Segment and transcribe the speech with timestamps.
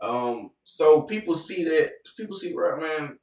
[0.00, 3.18] Um, so people see that people see rap man,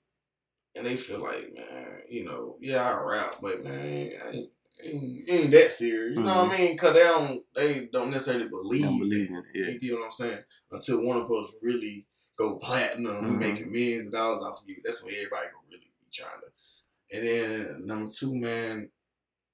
[0.75, 3.87] and they feel like man, you know, yeah, I rap, but man, I
[4.29, 4.49] ain't,
[4.83, 6.17] ain't, ain't that serious.
[6.17, 6.77] You know what I mean?
[6.77, 8.83] Cause they don't they don't necessarily believe.
[8.83, 9.45] Don't believe it.
[9.53, 9.69] Yeah.
[9.71, 10.39] You get what I'm saying?
[10.71, 12.05] Until one of us really
[12.37, 13.39] go platinum, Mhm.
[13.39, 14.75] making millions of dollars off of you.
[14.83, 17.17] That's when everybody gonna really be trying to.
[17.17, 18.89] And then number two, man,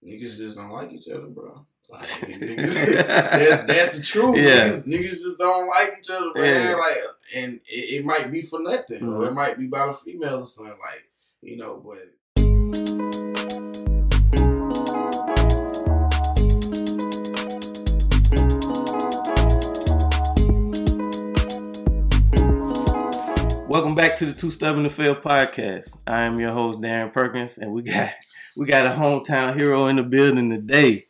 [0.03, 1.67] niggas just don't like each other, bro.
[1.91, 4.37] Like, niggas, that's that's the truth.
[4.37, 4.67] Yeah.
[4.69, 6.69] Niggas, niggas just don't like each other, man.
[6.69, 6.75] Yeah.
[6.75, 6.97] Like,
[7.35, 9.27] and it, it might be for nothing, or Mhm.
[9.27, 10.77] it might be about a female or something.
[10.80, 11.09] Like,
[11.41, 13.11] you know, but
[23.67, 25.97] Welcome back to the Too Stubborn to Fail podcast.
[26.05, 28.11] I am your host Darren Perkins, and we got
[28.58, 31.05] we got a hometown hero in the building today.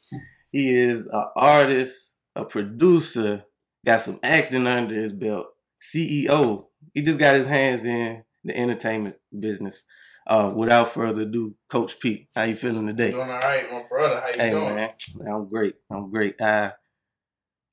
[0.52, 3.44] He is an artist, a producer,
[3.86, 5.48] got some acting under his belt,
[5.82, 6.66] CEO.
[6.94, 9.84] He just got his hands in the entertainment business.
[10.28, 13.12] Uh, without further ado, Coach Peake, how you feeling today?
[13.12, 14.20] doing all right, my brother.
[14.22, 14.76] How you Hey doing?
[14.76, 14.90] man,
[15.28, 15.76] I'm great.
[15.92, 16.40] I'm great.
[16.40, 16.74] I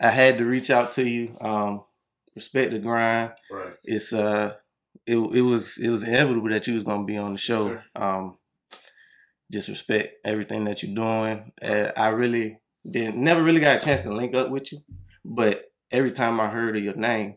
[0.00, 1.33] I had to reach out to you.
[1.42, 1.84] Um,
[2.34, 3.33] respect the grind.
[3.50, 3.75] Right.
[3.84, 4.55] It's uh,
[5.06, 7.69] it it was it was inevitable that you was gonna be on the show.
[7.69, 7.84] sir.
[7.97, 8.38] um,
[9.53, 11.53] just respect everything that you're doing.
[11.62, 14.81] Uh, I really didn't never really got a chance to link up with you,
[15.25, 17.36] but every time I heard of your name,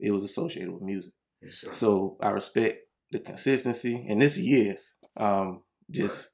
[0.00, 1.12] it was associated with music.
[1.42, 1.64] Yes.
[1.72, 2.78] So I respect
[3.10, 4.96] the consistency, and this years.
[5.16, 6.30] Um, just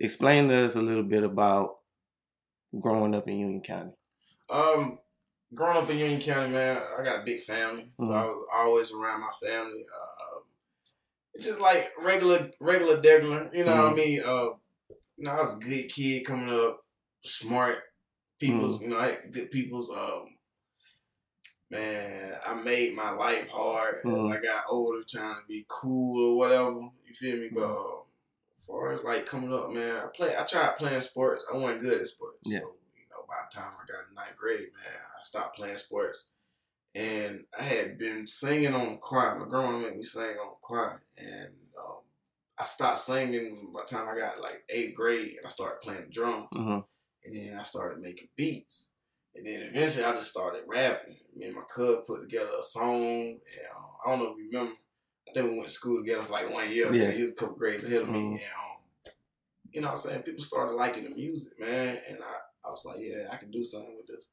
[0.00, 1.76] explain to us a little bit about
[2.78, 3.92] growing up in Union County.
[4.50, 4.98] Um,
[5.54, 8.12] growing up in Union County, man, I got a big family, so Mhm.
[8.12, 9.86] I was always around my family.
[9.86, 10.40] Uh,
[11.34, 13.50] it's just like regular, regular, regular.
[13.54, 13.96] You know what I Mhm.
[13.96, 14.22] mean?
[14.22, 14.48] Uh,
[15.16, 16.81] you know, I was a good kid coming up,
[17.22, 17.78] smart
[18.38, 18.76] people's.
[18.76, 18.84] Mm-hmm.
[18.84, 19.90] You know, I good people's.
[19.90, 20.36] Um,
[21.70, 24.32] man, I made my life hard as Mhm.
[24.32, 26.70] I got older, trying to be cool or whatever.
[27.04, 27.48] You feel me?
[27.52, 28.00] But Mhm.
[28.00, 28.02] um,
[28.56, 30.36] as far as like coming up, man, I play.
[30.36, 31.44] I tried playing sports.
[31.52, 32.38] I wasn't good at sports.
[32.44, 32.60] Yeah.
[32.60, 35.78] So you know, by the time I got in ninth grade, man, I stopped playing
[35.78, 36.28] sports.
[36.94, 39.38] And I had been singing on the choir.
[39.38, 42.02] My grandma made me sing on the choir, and um,
[42.58, 46.10] I stopped singing by the time I got like eighth grade, and I started playing
[46.10, 46.48] drums.
[46.52, 46.80] hmm
[47.24, 48.94] And then I started making beats.
[49.34, 51.16] And then eventually I just started rapping.
[51.34, 53.02] Me and my cub put together a song.
[53.02, 53.38] And
[53.76, 54.76] um, I don't know if you remember.
[55.28, 56.92] I think we went to school together for like one year.
[56.92, 57.10] Yeah.
[57.10, 58.18] He was a couple grades ahead of me.
[58.18, 58.32] Mhm.
[58.32, 59.12] And, um,
[59.72, 60.22] you know what I'm saying?
[60.22, 61.98] People started liking the music, man.
[62.08, 64.30] And I, I was like, yeah, I can do something with this.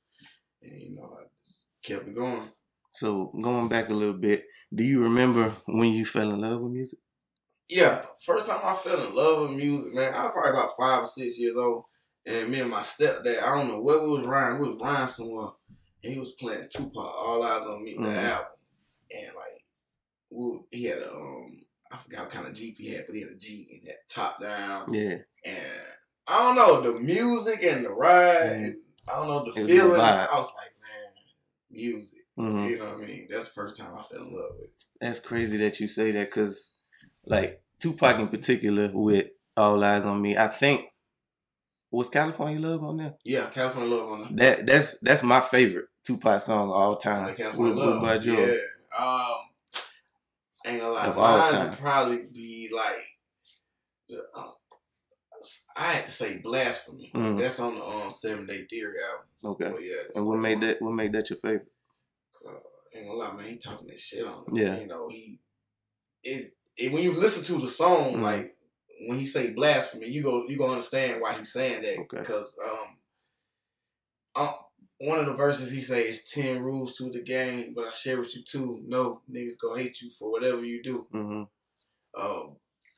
[0.61, 2.49] And, you know, I just kept it going.
[2.91, 6.73] So going back a little bit, do you remember when you fell in love with
[6.73, 6.99] music?
[7.69, 11.03] Yeah, first time I fell in love with music, man, I was probably about five
[11.03, 11.85] or six years old.
[12.29, 15.07] And me and my stepdad, I don't know where we was riding, we was riding
[15.07, 15.49] somewhere,
[16.03, 18.29] and he was playing Tupac, All Eyez on Me, the Mhm.
[18.29, 18.45] album.
[19.11, 19.65] And like,
[20.29, 23.21] we, he had a, um, I forgot what kind of Jeep he had, but he
[23.21, 24.93] had a Jeep and that top down.
[24.93, 25.81] Yeah, And
[26.27, 28.63] I don't know, the music and the ride, Mhm.
[28.65, 28.75] and
[29.07, 29.99] I don't know, the It feeling.
[29.99, 30.29] vibe.
[30.29, 31.13] I was like, man,
[31.71, 32.19] music.
[32.35, 33.27] hmm You know what I mean?
[33.29, 34.83] That's the first time I fell in love with it.
[35.01, 36.73] that's crazy that you say that because,
[37.25, 40.85] like Tupac in particular, with All Eyez on Me, I think
[41.91, 43.15] was California Love on there.
[43.25, 44.55] Yeah, California Love on there.
[44.57, 47.27] That that's that's my favorite Tupac song of all time.
[47.27, 48.01] Like California With- with Love.
[48.01, 48.59] Bud Jones.
[48.99, 49.05] Yeah.
[49.05, 49.35] Um,
[50.65, 51.05] ain't gonna lie.
[51.07, 54.17] Of Mine would probably be like,
[55.77, 57.11] I had to say Blasphemy.
[57.15, 57.39] Mhm.
[57.39, 59.25] That's on the um, Seven Day Theory album.
[59.45, 59.71] Okay.
[59.71, 59.95] But yeah.
[60.15, 60.67] And what made one.
[60.67, 61.71] that what made that your favorite?
[62.45, 62.51] Uh,
[62.93, 63.45] ain't gonna lie, man.
[63.45, 64.43] He talking that shit on.
[64.51, 64.61] it.
[64.61, 64.79] Yeah.
[64.81, 65.39] You know he.
[66.23, 68.21] It, it when you listen to the song, Mhm.
[68.21, 68.57] like
[69.07, 72.19] when he say blasphemy, you go you gonna understand why he's saying that Okay.
[72.19, 72.97] because um,
[74.45, 74.53] um,
[75.01, 78.19] one of the verses he say is ten rules to the game, but I share
[78.19, 78.81] with you two.
[78.85, 81.07] No niggas gonna hate you for whatever you do.
[81.11, 81.43] hmm
[82.19, 82.57] Um,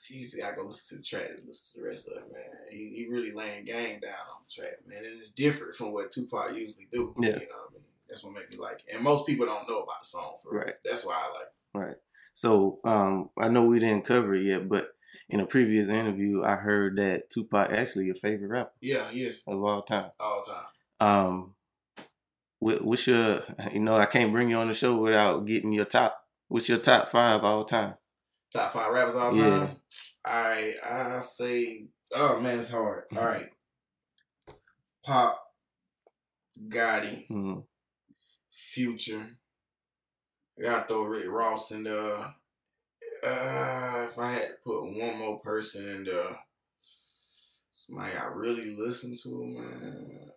[0.09, 2.43] just gotta go listen to the track and listen to the rest of it, man.
[2.69, 6.11] He, he really laying game down on the track, man, and it's different from what
[6.11, 7.15] Tupac usually do.
[7.17, 7.27] Yeah.
[7.29, 7.83] you know what I mean.
[8.09, 8.95] That's what make me like it.
[8.95, 10.63] And most people don't know about the song, for real.
[10.65, 10.73] Right.
[10.83, 11.47] That's why I like.
[11.47, 11.77] it.
[11.87, 11.95] Right.
[12.33, 14.89] So um, I know we didn't cover it yet, but
[15.31, 19.41] in a previous interview, I heard that Tupac actually your favorite rapper Yeah, he is
[19.47, 20.11] of all time.
[20.19, 20.65] all time.
[20.99, 21.55] Um,
[22.59, 23.41] what, what's your
[23.71, 26.17] you know I can't bring you on the show without getting your top.
[26.47, 27.95] What's your top five all time?
[28.53, 29.59] Top five rappers all Yeah.
[29.67, 29.75] time.
[30.27, 31.87] Right, I say.
[32.13, 33.05] Oh man, it's hard.
[33.15, 33.47] All right,
[35.05, 35.33] Pac,
[36.67, 37.59] Gotti, hmm
[38.51, 39.27] Future.
[40.59, 42.33] I gotta throw Rick Ross in there.
[43.23, 46.39] Uh, if I had to put one more person in there,
[47.71, 50.29] somebody I really listen to, man.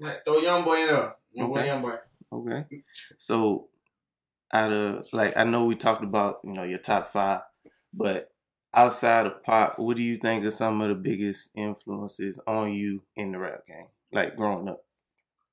[0.00, 1.14] I might throw Young Boy in there.
[1.32, 1.66] Young Boy, Okay.
[1.66, 1.96] Young Boy.
[2.32, 2.82] Okay.
[3.16, 3.68] So
[4.52, 7.42] out of like I know we talked about you know your top five,
[7.92, 8.32] but
[8.74, 13.02] outside of Pac, what do you think are some of the biggest influences on you
[13.16, 14.84] in the rap game, like growing up?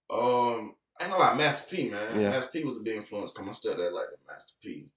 [0.10, 2.20] Um, I ain't gonna lie, Master P, man.
[2.20, 2.30] Yeah.
[2.30, 3.32] Master P was a big influence.
[3.32, 4.88] Come on, still there like the Master P.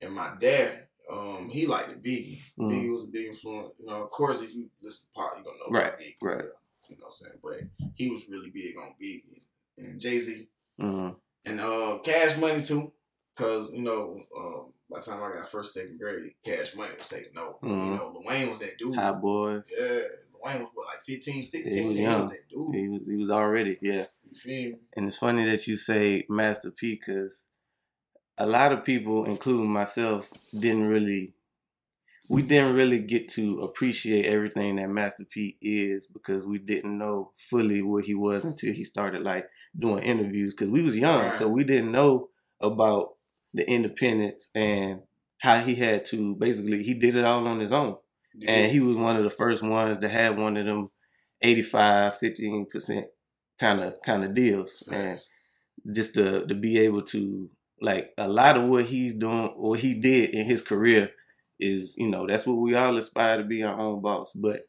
[0.00, 2.40] And my dad, um, he liked the Biggie.
[2.58, 2.70] Mhm.
[2.70, 3.74] Biggie was a big influence.
[3.78, 6.14] You know, of course, if you listen to Pac, you're gonna know Right, Biggie.
[6.22, 6.44] right.
[6.88, 7.38] You know what I'm saying?
[7.42, 9.42] But he was really big on Biggie
[9.78, 10.48] and Jay Z
[10.78, 11.10] hmm
[11.44, 12.92] and uh, Cash Money too.
[13.34, 17.08] Cause you know, um, by the time I got first, second grade, Cash Money was
[17.08, 17.54] taking over.
[17.62, 17.86] Mhm.
[17.86, 18.96] You know, Lil Wayne was that dude.
[18.96, 19.62] Hot boys.
[19.78, 21.74] Yeah, Lil Wayne was what, like 15, 16?
[21.76, 22.28] Yeah, he was He young.
[22.28, 22.74] that dude.
[22.74, 24.04] He was he was already yeah.
[24.30, 24.76] You feel me?
[24.96, 27.48] And it's funny that you say Master P because
[28.42, 30.28] a lot of people, including myself,
[30.58, 31.32] didn't really,
[32.28, 37.30] we didn't really get to appreciate everything that Master P is because we didn't know
[37.36, 39.46] fully what he was until he started like
[39.78, 42.30] doing interviews because we was young, so we didn't know
[42.60, 43.10] about
[43.54, 45.02] the independence and
[45.38, 47.96] how he had to basically he did it all on his own.
[48.48, 50.88] And he was one of the first ones to have one of them
[51.42, 53.04] 85 15%
[53.60, 54.82] kind of kind of deals.
[54.90, 55.16] And
[55.92, 57.50] just to to be able to
[57.82, 61.10] like a lot of what he's doing or he did in his career
[61.60, 64.62] is you know that's what we all aspire to be our own boss but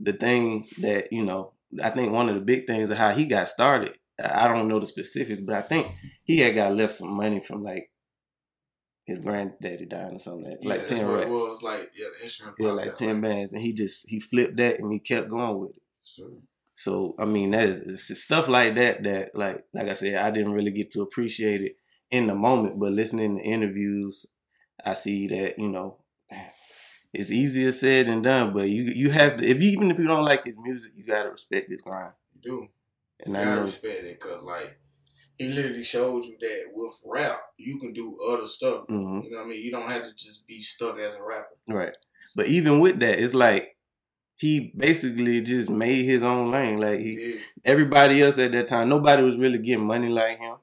[0.00, 3.26] the thing that you know i think one of the big things of how he
[3.26, 3.92] got started
[4.22, 5.86] i don't know the specifics but i think
[6.24, 7.90] he had got left some money from like
[9.04, 11.62] his granddaddy dying or something like, Yeah, like that's 10 what racks it was.
[11.62, 14.92] Like, yeah, the insurance yeah like 10 bands and he just he flipped that and
[14.92, 16.30] he kept going with it Sure.
[16.74, 17.80] so I mean, that is
[18.10, 21.62] it's stuff like that that like like I said, I didn't really get to appreciate
[21.62, 21.76] it
[22.10, 24.26] in the moment, but listening to interviews,
[24.84, 25.98] I see that you know
[27.12, 28.52] it's easier said than done.
[28.52, 31.04] But you you have to if you, even if you don't like his music, you
[31.04, 32.12] gotta respect his grind.
[32.34, 32.68] You do.
[33.24, 34.78] And You I gotta know, respect it because, like,
[35.38, 38.86] he literally shows you that with rap, you can do other stuff.
[38.88, 39.62] hmm You know what I mean?
[39.62, 41.56] You don't have to just be stuck as a rapper.
[41.68, 41.94] right.
[42.34, 43.76] But even with that, it's like
[44.36, 46.78] he basically just made his own lane.
[46.78, 47.40] Like he Yeah.
[47.64, 50.56] everybody else at that time, nobody was really getting money like him.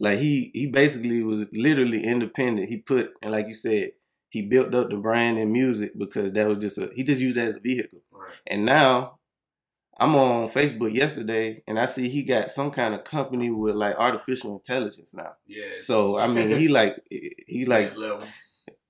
[0.00, 2.70] Like he he basically was literally independent.
[2.70, 3.90] He put and like you said,
[4.30, 7.36] he built up the brand in music because that was just a he just used
[7.36, 8.00] that as a vehicle.
[8.10, 8.32] Right.
[8.46, 9.18] And now
[9.98, 13.96] I'm on Facebook yesterday and I see he got some kind of company with like
[13.96, 15.32] artificial intelligence now.
[15.46, 15.80] Yeah.
[15.80, 16.96] So I mean he like
[17.46, 17.92] he like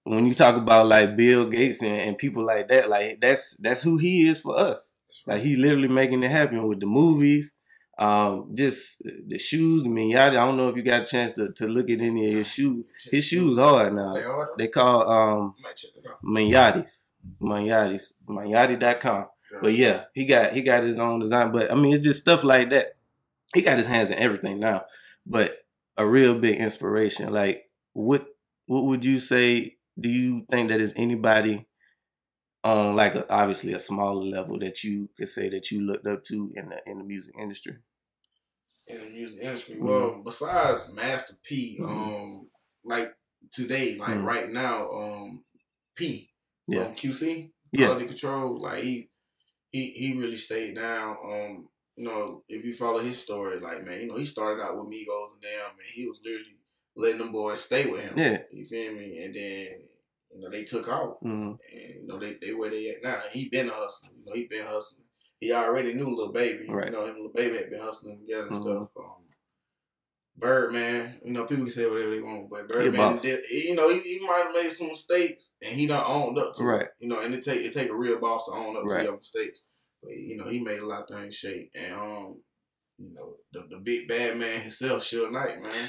[0.05, 3.83] when you talk about like Bill Gates and, and people like that, like that's that's
[3.83, 4.95] who he is for us.
[5.27, 5.35] Right.
[5.35, 7.53] Like he literally making it happen with the movies,
[8.01, 9.85] um, just the shoes.
[9.85, 12.29] I mean, I don't know if you got a chance to, to look at any
[12.29, 12.87] of his shoes.
[13.11, 14.15] His shoes hard now.
[14.15, 14.51] They are.
[14.57, 16.25] They call um I might check it out.
[16.25, 17.13] Moneyattis.
[17.41, 18.15] Moneyattis.
[18.27, 19.27] Moneyatti.com.
[19.61, 21.53] But yeah, he got he got his own design.
[21.53, 22.97] But I mean it's just stuff like that.
[23.53, 24.87] He got his hands in everything now.
[25.27, 25.59] But
[25.99, 27.31] a real big inspiration.
[27.31, 28.27] Like what
[28.65, 31.67] what would you say do you think that is anybody
[32.65, 36.25] on like a, obviously a smaller level that you could say that you looked up
[36.25, 37.77] to in the in the music industry?
[38.91, 39.75] In the music industry.
[39.77, 39.81] Mhm.
[39.81, 41.89] Well, besides Master P, Mhm.
[41.89, 42.51] um,
[42.85, 43.13] like
[43.53, 44.25] today, like Mhm.
[44.25, 45.45] right now, um,
[45.95, 46.31] P
[46.67, 46.95] from Yeah.
[46.95, 47.87] QC, Yeah.
[47.87, 49.11] Quality Control, like he,
[49.71, 51.17] he, he really stayed down.
[51.23, 54.77] Um, you know, if you follow his story, like man, you know, he started out
[54.77, 56.57] with Migos and them, and he was literally
[56.97, 58.17] letting them boys stay with him.
[58.19, 58.43] Yeah.
[58.51, 59.19] You feel me?
[59.23, 59.89] And then
[60.33, 63.21] you know they took off, hmm and you know they they where they at now.
[63.33, 64.19] He been hustling.
[64.21, 65.07] You know, he been hustling.
[65.41, 66.69] He already knew Lil Baby.
[66.69, 66.87] Right.
[66.87, 68.63] You know, him and Lil Baby had been hustling together and Mhm.
[68.63, 68.89] stuff.
[68.99, 69.17] Um,
[70.37, 73.41] Birdman, you know, people can say whatever they want, but Birdman did.
[73.51, 76.65] You know, he, he might have made some mistakes, and he done owned up to.
[76.65, 76.83] Right.
[76.83, 78.99] It, you know, and it take it take a real boss to own up Right.
[79.01, 79.65] to your mistakes.
[80.03, 82.43] But you know, he made a lot of things shake, and um,
[82.99, 85.73] you know, the, the big bad man himself, Suge Knight, man.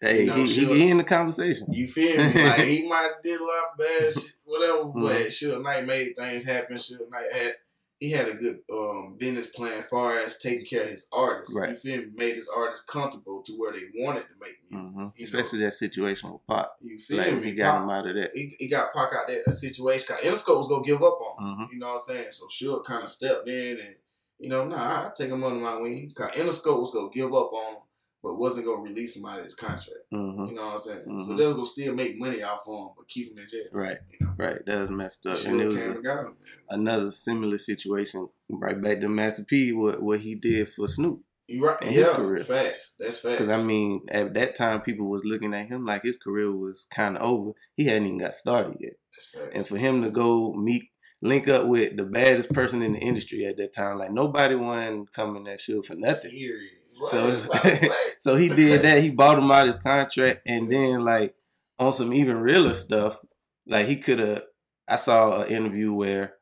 [0.00, 1.66] Hey, You know, he, he, he in the conversation.
[1.72, 2.32] You feel me?
[2.44, 5.02] Like he might have did a lot of bad shit, whatever, Mhm.
[5.02, 6.76] but Suge Knight made things happen.
[6.76, 7.56] Suge Knight had
[8.00, 11.56] he had a good um, business plan as far as taking care of his artists.
[11.58, 11.70] Right.
[11.70, 12.06] You feel me?
[12.14, 14.94] Made his artists comfortable to where they wanted to make music.
[14.96, 16.66] hmm Especially know, that situation with Pac.
[16.80, 17.42] you feel Like me?
[17.42, 18.30] he got Pac- him out of that.
[18.34, 20.14] he, he got Pac out of that situation.
[20.16, 21.56] Interscope was gonna give up on him.
[21.66, 21.72] Mhm.
[21.72, 22.28] You know what I'm saying?
[22.30, 23.96] So Suge kind of stepped in and
[24.38, 26.12] you know, nah, I take him under my wing.
[26.14, 27.80] Cause Interscope was gonna give up on him,
[28.22, 30.00] but wasn't gonna release him out of his contract.
[30.10, 31.20] hmm You know what I'm saying?
[31.20, 31.36] So Mhm.
[31.38, 33.64] they was gonna still make money off of him, but keep him in jail.
[33.72, 33.98] Right.
[34.12, 34.64] You know, Right.
[34.66, 35.36] That was messed up.
[35.46, 36.36] And it was a, him.
[36.68, 41.22] Another similar situation right back to Master P what what he did for Snoop.
[41.50, 41.80] You right?
[41.80, 42.44] in his yeah, career.
[42.44, 42.94] facts.
[42.98, 43.38] That's fast.
[43.38, 46.86] Because I mean, at that time, people was looking at him like his career was
[46.90, 47.52] kind of over.
[47.74, 50.90] He hadn't even got started yet, That's and for him to go meet,
[51.22, 55.10] link up with the baddest person in the industry at that time, like nobody wanted
[55.14, 56.30] coming that shit for nothing.
[56.30, 56.70] Period.
[57.02, 58.14] So- Right, right, right.
[58.20, 59.02] So he did that.
[59.02, 61.34] He bought him out his contract, and then like
[61.78, 63.18] on some even realer stuff,
[63.66, 64.42] like he could have.
[64.88, 66.34] I saw an interview where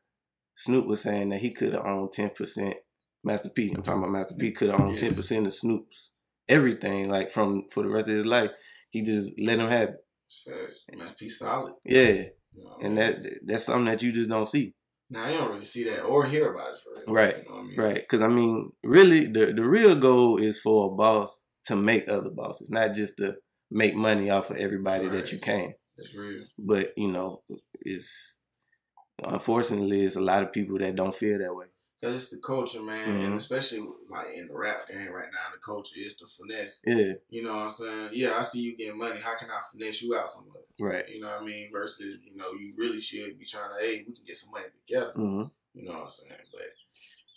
[0.55, 2.75] Snoop was saying that he could have owned ten percent.
[3.23, 4.99] Master P, I'm talking about Master P, could have owned Yeah.
[5.01, 6.11] ten percent of Snoop's
[6.47, 8.51] everything, like from for the rest of his life.
[8.89, 10.97] He just let him have it.
[10.97, 11.73] Man, P solid.
[11.85, 12.95] Yeah, You know I and mean?
[12.95, 14.73] that that's something that you just don't see.
[15.09, 17.13] Now you don't really see that or hear about it for real.
[17.13, 17.75] Right, You know I mean?
[17.77, 17.95] Right.
[17.95, 22.29] Because I mean, really, the the real goal is for a boss to make other
[22.29, 23.35] bosses, not just to
[23.71, 25.73] make money off of everybody that you can.
[25.97, 26.43] That's real.
[26.57, 27.41] But you know,
[27.79, 28.39] it's
[29.23, 31.65] unfortunately it's a lot of people that don't feel that way.
[31.99, 33.25] Cause it's the culture, man, Mhm.
[33.25, 36.79] and especially like in the rap game right now, the culture is the finesse.
[36.85, 37.13] Yeah.
[37.29, 38.09] You know what I'm saying?
[38.13, 39.19] Yeah, I see you getting money.
[39.19, 40.61] How can I finesse you out somewhere?
[40.79, 41.09] Right.
[41.09, 41.71] You know what I mean?
[41.71, 44.67] Versus, you know, you really should be trying to, hey, we can get some money
[44.85, 45.11] together.
[45.15, 46.41] hmm You know what I'm saying?
[46.51, 46.69] But,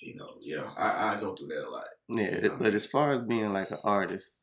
[0.02, 1.84] you know, yeah, I, I go through that a lot.
[2.10, 2.40] Yeah.
[2.42, 2.56] Yeah.
[2.58, 4.40] But as far as being like an artist,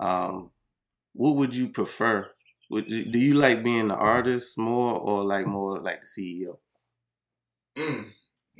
[0.00, 0.50] um,
[1.12, 2.28] what would you prefer?
[2.70, 6.58] Would you, do you like being the artist more or like more like the CEO?
[7.76, 8.12] Mm.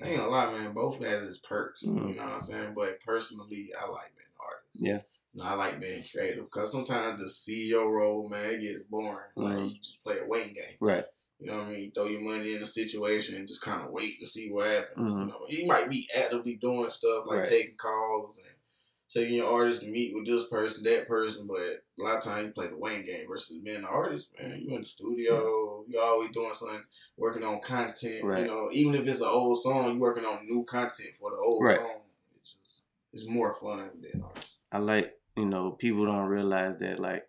[0.03, 0.73] I ain't gonna lie, man.
[0.73, 1.85] Both has its perks.
[1.87, 2.09] Mhm.
[2.11, 2.75] You know what I'm saying?
[2.75, 4.77] But personally, I like being an artist.
[4.83, 5.01] Yeah.
[5.33, 9.31] You know, I like being creative because sometimes the CEO role, man, it gets boring.
[9.37, 9.71] Like Mhm.
[9.75, 10.77] you just play a waiting game.
[10.81, 11.05] Right.
[11.39, 11.81] You know what I mean?
[11.85, 14.67] You throw your money in a situation and just kind of wait to see what
[14.67, 15.11] happens.
[15.11, 15.21] Mhm.
[15.21, 17.49] You know, you might be actively doing stuff like Right.
[17.49, 18.55] taking calls and
[19.11, 21.59] taking your artist to meet with this person, that person, but
[21.99, 24.63] a lot of times you play the waiting game versus being an artist, man.
[24.63, 26.85] You in the studio, you always doing something,
[27.17, 28.25] working on content.
[28.25, 28.43] Right.
[28.43, 31.37] You know, even if it's an old song, you're working on new content for the
[31.39, 31.77] old Right.
[31.77, 32.03] song.
[32.39, 34.59] It's just it's more fun than artist.
[34.71, 37.27] I like, you know, people don't realize that like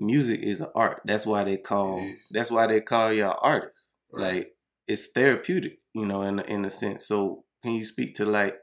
[0.00, 1.02] music is an art.
[1.04, 3.96] That's why they call that's why they call y'all artists.
[4.10, 4.34] Right.
[4.34, 4.56] Like
[4.88, 7.06] it's therapeutic, you know, in in a sense.
[7.06, 8.56] So can you speak to like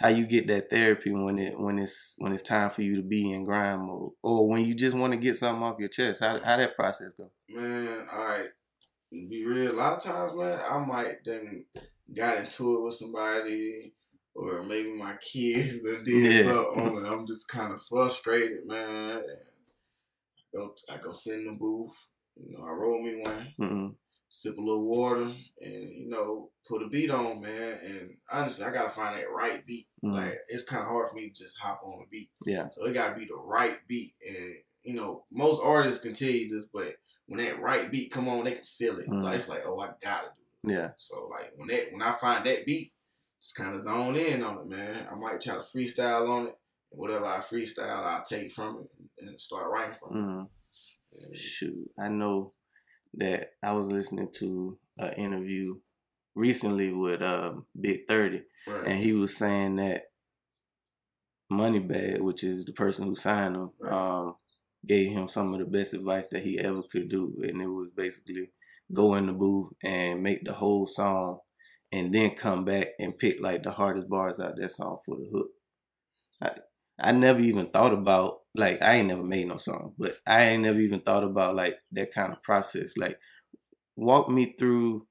[0.00, 3.02] how you get that therapy when it when it's when it's time for you to
[3.02, 6.20] be in grind mode, or when you just want to get something off your chest?
[6.20, 7.30] How how that process go?
[7.50, 8.48] Man, all right.
[9.12, 9.72] Be real.
[9.72, 11.66] A lot of times, man, I might then
[12.14, 13.92] got into it with somebody,
[14.34, 16.42] or maybe my kids that did Yeah.
[16.44, 19.16] something, and I'm just kind of frustrated, man.
[19.16, 19.24] And
[20.38, 21.92] I go, I go sit in the booth.
[22.36, 23.94] You know, I roll me one, Mm-mm.
[24.32, 25.22] Sip a little water,
[25.60, 27.78] and you know, put a beat on, man.
[27.84, 29.88] And honestly, I gotta find that right beat.
[30.04, 30.14] Mhm.
[30.14, 32.30] Like it's kind of hard for me to just hop on a beat.
[32.46, 32.68] Yeah.
[32.70, 34.12] So it gotta be the right beat.
[34.26, 36.94] And you know, most artists can tell you this, but
[37.26, 39.08] when that right beat come on, they can feel it.
[39.08, 39.22] Mhm.
[39.22, 40.28] Like it's like, oh, I gotta
[40.62, 40.74] do it.
[40.74, 40.90] Yeah.
[40.96, 42.92] So like when that when I find that beat,
[43.40, 45.08] just kind of zone in on it, man.
[45.10, 46.56] I might try to freestyle on it.
[46.92, 48.86] And whatever I freestyle, I'll take from
[49.18, 50.44] it and start writing from Mm.
[50.46, 50.50] it.
[51.24, 52.52] And Shoot, I know
[53.14, 55.74] that I was listening to an interview
[56.34, 58.86] recently with um, Big Thirty, right.
[58.86, 60.02] and he was saying that
[61.52, 63.92] Moneybagg, which is the person who signed him, Right.
[63.92, 64.36] um,
[64.86, 67.88] gave him some of the best advice that he ever could do, and it was
[67.96, 68.52] basically
[68.92, 71.38] go in the booth and make the whole song,
[71.92, 75.28] and then come back and pick like the hardest bars out that song for the
[75.32, 75.48] hook.
[76.42, 76.52] I
[77.08, 80.62] I never even thought about like I ain't never made no song, but I ain't
[80.62, 82.96] never even thought about like that kind of process.
[82.96, 83.18] Like,
[83.96, 85.06] walk me through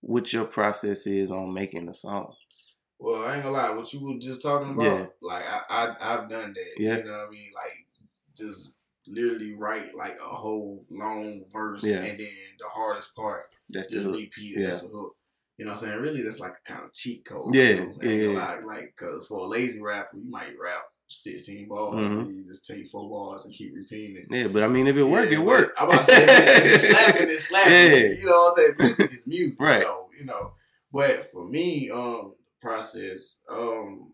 [0.00, 2.34] what your process is on making a song.
[2.98, 5.06] Well, I ain't gonna lie, what you were just talking about, Yeah.
[5.22, 6.74] like I, I I've done that.
[6.78, 6.98] Yeah.
[6.98, 7.50] You know what I mean?
[7.54, 7.86] Like
[8.36, 11.96] just literally write like a whole long verse Yeah.
[11.96, 14.60] and then the hardest part That's just repeat it.
[14.60, 14.66] Yeah.
[14.68, 15.16] That's a hook.
[15.56, 16.00] You know what I'm saying?
[16.00, 17.54] Really, that's like a kind of cheat code.
[17.54, 17.80] Yeah, too.
[17.80, 18.38] I ain't gonna yeah.
[18.38, 18.58] lie.
[18.64, 22.20] Like, cause for a lazy rapper, you might rap 16 bars Mhm.
[22.22, 24.26] and you just take four bars and keep repeating it.
[24.30, 25.74] Yeah, but I mean, if it work, Yeah, it but work.
[25.78, 27.72] I'm about to say, if it's slapping, it's slapping.
[27.72, 28.18] Yeah.
[28.18, 28.74] You know what I'm saying?
[28.78, 29.60] Music is music.
[29.60, 29.82] Right.
[29.82, 30.52] So, you know.
[30.92, 34.12] But for me, um, process, um,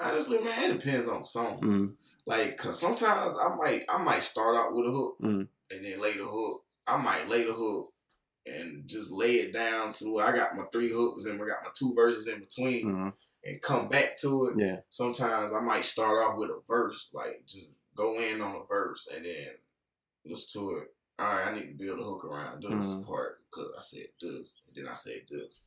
[0.00, 1.60] honestly, man, it depends on the song.
[1.60, 1.94] Mm,
[2.26, 5.46] Like, cause sometimes I might, I might start out with a hook Mhm.
[5.70, 6.64] and then lay the hook.
[6.86, 7.92] I might lay the hook
[8.46, 11.62] and just lay it down to where I got my three hooks and we got
[11.64, 13.12] my two verses in between mm,
[13.44, 17.44] and come back to it yeah, sometimes I might start off with a verse, like
[17.46, 19.50] just go in on a verse and then
[20.24, 20.88] listen to it.
[21.18, 23.06] All right, I need to build a hook around this Mhm.
[23.06, 25.62] part because I said this, and then I said this.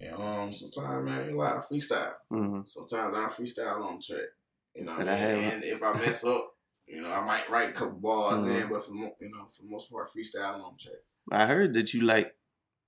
[0.00, 2.14] And um, sometimes man, you like freestyle.
[2.30, 4.28] mm, Sometimes I freestyle on the track.
[4.74, 6.56] You know, And I have- and if I mess up,
[6.86, 8.62] you know, I might write a couple bars Mhm.
[8.62, 11.00] in, but for you know, for the most part, freestyle on the track.
[11.30, 12.36] I heard that you like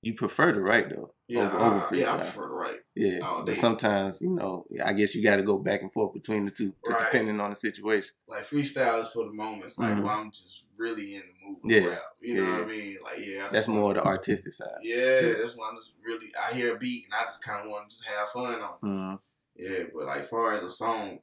[0.06, 1.12] you prefer to write though.
[1.28, 2.78] Yeah, over, I, over yeah, I prefer to write.
[2.94, 6.44] Yeah, but sometimes you know, I guess you got to go back and forth between
[6.44, 7.10] the two, just Right.
[7.12, 8.12] depending on the situation.
[8.28, 10.02] like freestyle is for the moments, like Mhm.
[10.04, 11.88] where I'm just really in the mood Yeah.
[11.90, 12.02] rap.
[12.20, 12.52] You know Yeah.
[12.52, 12.96] what I mean?
[13.02, 14.78] Like yeah, That's wanna- more the artistic side.
[14.82, 16.28] Yeah, that's why I'm just really.
[16.36, 18.74] I hear a beat and I just kind of want to just have fun on.
[18.82, 18.86] it.
[18.86, 19.18] Mm,
[19.56, 21.18] Yeah, but like far as a song,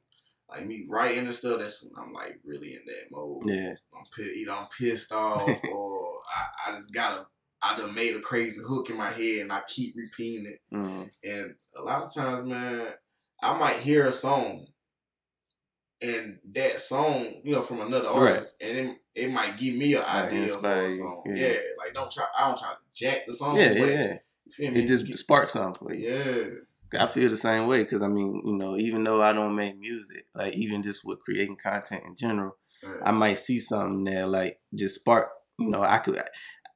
[0.50, 3.48] like me writing and stuff, that's when I'm like really in that mode.
[3.48, 3.74] Yeah.
[3.96, 5.40] I'm pi- either I'm pissed off
[5.72, 7.26] or I, I just gotta
[7.64, 10.60] I done made a crazy hook in my head and I keep repeating it.
[10.72, 11.10] Mm.
[11.24, 12.88] And a lot of times, man,
[13.42, 14.66] I might hear a song
[16.02, 18.32] and that song, you know, from another Right.
[18.32, 21.22] artist, and it, it might give me an Might idea for a song.
[21.28, 21.46] yeah.
[21.48, 21.58] Yeah.
[21.78, 22.26] like don't try.
[22.36, 23.56] I don't try to jack the song.
[23.56, 24.12] Yeah, but, yeah, yeah.
[24.44, 24.80] You feel me?
[24.82, 26.60] It just Get- sparks something for you.
[26.92, 29.54] yeah, I feel the same way because I mean, you know, even though I don't
[29.54, 32.56] make music, like even just with creating content in general,
[33.02, 35.30] I might see something there like just spark.
[35.58, 36.20] You know, I could,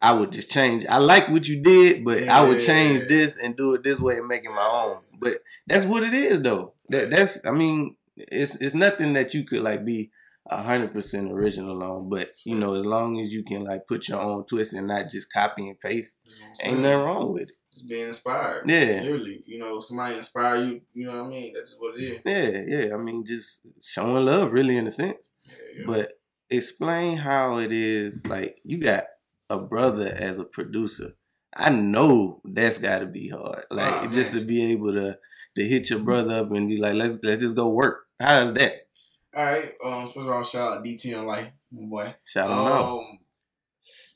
[0.01, 0.87] I would just change.
[0.87, 4.19] I like what you did, but I would change this and do it this way
[4.19, 5.03] and make it my own.
[5.19, 6.75] But that's what it is, though.
[6.89, 7.45] That that's.
[7.45, 10.11] I mean, it's it's nothing that you could like be
[10.47, 12.09] a hundred percent original on.
[12.09, 15.11] But you know, as long as you can like put your own twist and not
[15.11, 17.53] just copy and paste, That's what I'm ain't nothing wrong with it.
[17.73, 18.69] Just being inspired.
[18.69, 19.01] Yeah.
[19.03, 19.43] literally.
[19.47, 20.81] You know, somebody inspire you.
[20.95, 21.53] You know what I mean?
[21.55, 22.21] That's what it is.
[22.25, 22.95] Yeah, yeah.
[22.95, 25.35] I mean, just showing love, really, in a sense.
[25.45, 25.85] Yeah, yeah.
[25.87, 26.13] But
[26.49, 29.05] explain how it is like you got
[29.51, 31.15] a brother as a producer.
[31.55, 33.65] I know that's got to be hard.
[33.71, 35.19] Like Ah, just to be able to
[35.57, 38.07] to hit your brother up and be like, let's let's just go work.
[38.21, 38.73] How is that?
[39.35, 39.73] all right.
[39.85, 42.15] Um, first of all, shout out DT on life, my boy.
[42.25, 42.83] Shout out.
[42.91, 43.19] Um,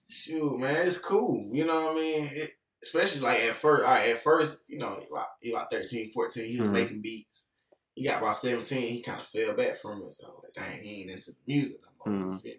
[0.08, 1.48] shoot, man, it's cool.
[1.52, 2.24] You know what I mean?
[2.32, 5.70] It, especially like at first, all right, at first, you know, he about, he about
[5.70, 6.72] 13, 14, he was Mhm.
[6.72, 7.48] making beats.
[7.94, 10.12] He got about 17, he kind of fell back from it.
[10.12, 12.18] So I was like, dang, he ain't into music no more.
[12.18, 12.44] You Mhm.
[12.44, 12.56] me?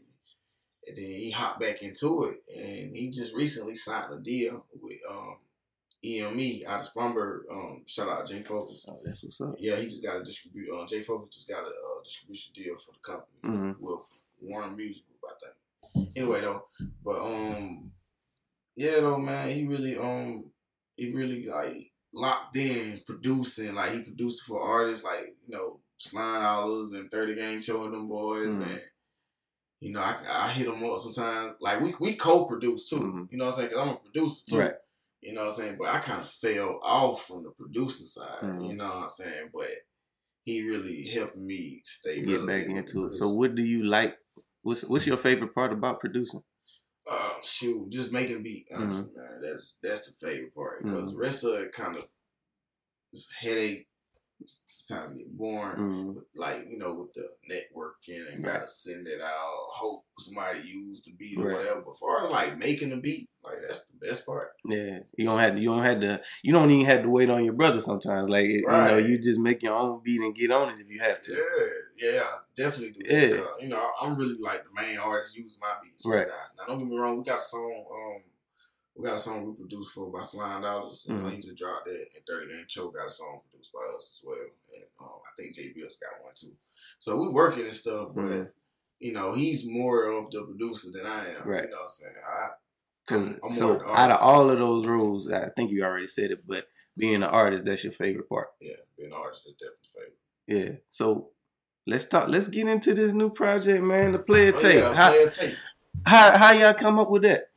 [0.87, 4.97] And then he hopped back into it, and he just recently signed a deal with
[5.09, 5.37] um,
[6.03, 7.45] EME out of.
[7.49, 8.85] Um, shout out J Focus.
[8.89, 9.55] Oh, that's what's up.
[9.59, 10.67] Yeah, he just got a distribute.
[10.73, 13.75] Uh, J Focus just got a uh, distribution deal for the company Mhm.
[13.79, 14.01] with
[14.41, 16.17] Warner Music Group, I think.
[16.17, 16.65] Anyway, though,
[17.03, 17.91] but um,
[18.75, 20.51] yeah, though, man, he really um,
[20.97, 23.73] he really like locked in producing.
[23.75, 27.63] Like he produced for artists like you know Slime Dollars and Thirty and
[27.93, 28.63] them boys, Mhm.
[28.69, 28.81] and
[29.83, 31.55] you know I, I hit him up sometimes.
[31.59, 32.99] Like we we co-produce too.
[32.99, 33.31] Mhm.
[33.31, 33.69] You know what I'm saying?
[33.71, 34.59] Cause I'm a producer too.
[34.59, 34.73] Right.
[35.21, 35.75] You know what I'm saying?
[35.79, 38.41] But I kind of fell off from the producing side.
[38.43, 38.67] Mhm.
[38.69, 39.49] You know what I'm saying?
[39.53, 39.69] But
[40.45, 43.13] he really helped me stay Get back into it.
[43.13, 44.17] So what do you like?
[44.61, 46.41] What's what's your favorite part about producing?
[47.09, 48.65] Uh, shoot, just making a beat.
[48.73, 49.19] Honestly, Mm-hmm.
[49.19, 52.07] man, that's that's the favorite part because the rest of it kind of
[53.11, 53.87] is headache.
[54.67, 55.77] Sometimes get boring.
[55.77, 56.15] Mm.
[56.35, 58.53] Like you know, with the networking and Right.
[58.53, 59.67] gotta send it out.
[59.71, 61.57] Hope somebody use the beat or Right.
[61.57, 61.81] whatever.
[61.81, 64.51] But far as like making the beat, like that's the best part.
[64.65, 65.61] Yeah, you don't have to.
[65.61, 66.21] You don't have to.
[66.43, 68.29] You don't even have to wait on your brother sometimes.
[68.29, 70.99] Like you know, you just make your own beat and get on it if you
[70.99, 71.31] have to.
[71.97, 73.01] Yeah, yeah, definitely do.
[73.09, 73.35] Yeah.
[73.35, 73.45] Yeah.
[73.61, 76.19] you know, I'm really like the main artist using my beats Right.
[76.19, 76.63] right now.
[76.63, 78.23] Now, don't get me wrong, we got a song, um,
[78.95, 81.05] we got a song we produced for by Slime Dollars.
[81.07, 81.31] You know, Mhm.
[81.31, 82.05] he just dropped that.
[82.15, 84.37] And 30 Game Cho got a song produced by us as well.
[84.75, 86.53] And um, I think J Bills got one too.
[86.99, 88.51] So we working and stuff, but Mhm.
[88.99, 91.47] you know, he's more of the producer than I am.
[91.47, 91.63] Right.
[91.65, 92.15] You know what I'm saying?
[92.25, 92.49] I,
[93.05, 96.31] Because I'm- so more out of all of those rules, I think you already said
[96.31, 98.49] it, but being an artist, that's your favorite part.
[98.61, 100.17] yeah, being an artist is definitely favorite.
[100.47, 100.77] Yeah.
[100.89, 101.31] So
[101.87, 102.29] let's talk.
[102.29, 104.11] Let's get into this new project, man.
[104.13, 104.75] The player Oh, tape.
[104.79, 105.57] yeah, how, player tape.
[106.05, 107.51] how how y'all come up with that?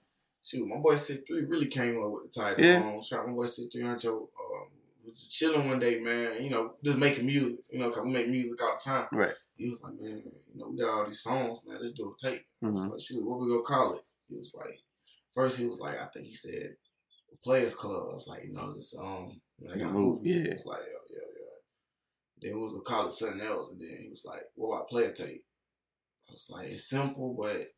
[0.46, 2.64] Shoot, my boy Six Three really came up with the title.
[2.64, 2.76] Yeah.
[2.76, 4.12] Um, shout out my boy Six Three Huncho.
[4.12, 4.68] Um,
[5.04, 6.40] was chilling one day, man.
[6.40, 7.58] You know, just making music.
[7.72, 9.06] You know, cause we make music all the time.
[9.10, 9.32] Right.
[9.56, 10.22] He was like, man,
[10.54, 11.78] you know, we got all these songs, man.
[11.80, 12.42] Let's do a tape.
[12.62, 12.90] Mhm.
[12.90, 14.02] like, shoot, what we gonna call it?
[14.28, 14.78] He was like,
[15.34, 16.76] first he was like, I think he said
[17.42, 18.08] Players Club.
[18.10, 20.30] I was like, you know, this um, like a move, movie.
[20.30, 20.52] yeah.
[20.52, 22.50] Was like, yeah, yeah, yeah.
[22.50, 24.88] Then we was gonna call it something else, and then he was like, what about
[24.88, 25.44] Player Tape?
[26.28, 27.72] I was like, it's simple, but it's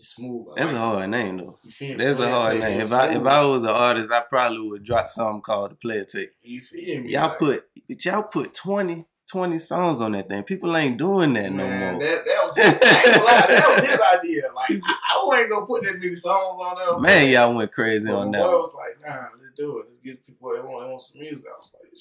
[0.00, 0.46] smooth.
[0.56, 1.56] I That's like a hard name though.
[1.64, 2.04] You feel me?
[2.04, 2.80] That's a hard name.
[2.80, 3.26] If I if.
[3.26, 6.32] I was an artist, I probably would drop something called the player tape.
[6.40, 7.10] You feel me?
[7.10, 7.64] Y'all Like, put
[8.04, 10.42] y'all put 20, 20 songs on that thing.
[10.44, 11.98] People ain't doing that no more.
[12.00, 14.42] That, that was his, I ain't gonna lie, that was his idea.
[14.54, 16.98] Like I, I wasn't gonna put that many songs on there.
[17.00, 18.42] Man, y'all went crazy but on that.
[18.42, 18.52] one.
[18.52, 19.84] was like, nah, let's do it.
[19.86, 21.48] Let's get people they want, they want some music.
[21.48, 21.92] I was like,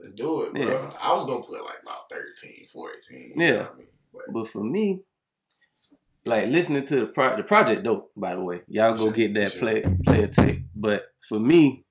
[0.00, 0.62] let's do it, bro.
[0.64, 0.90] Yeah.
[1.02, 3.32] I was gonna put like about 13, 14.
[3.36, 3.66] You Yeah.
[3.72, 3.86] I mean?
[4.12, 5.02] But But for me,
[6.26, 8.08] like listening to the pro- the project though.
[8.16, 8.62] by the way.
[8.68, 10.64] Y'all go get that play player tape.
[10.74, 11.84] But for me,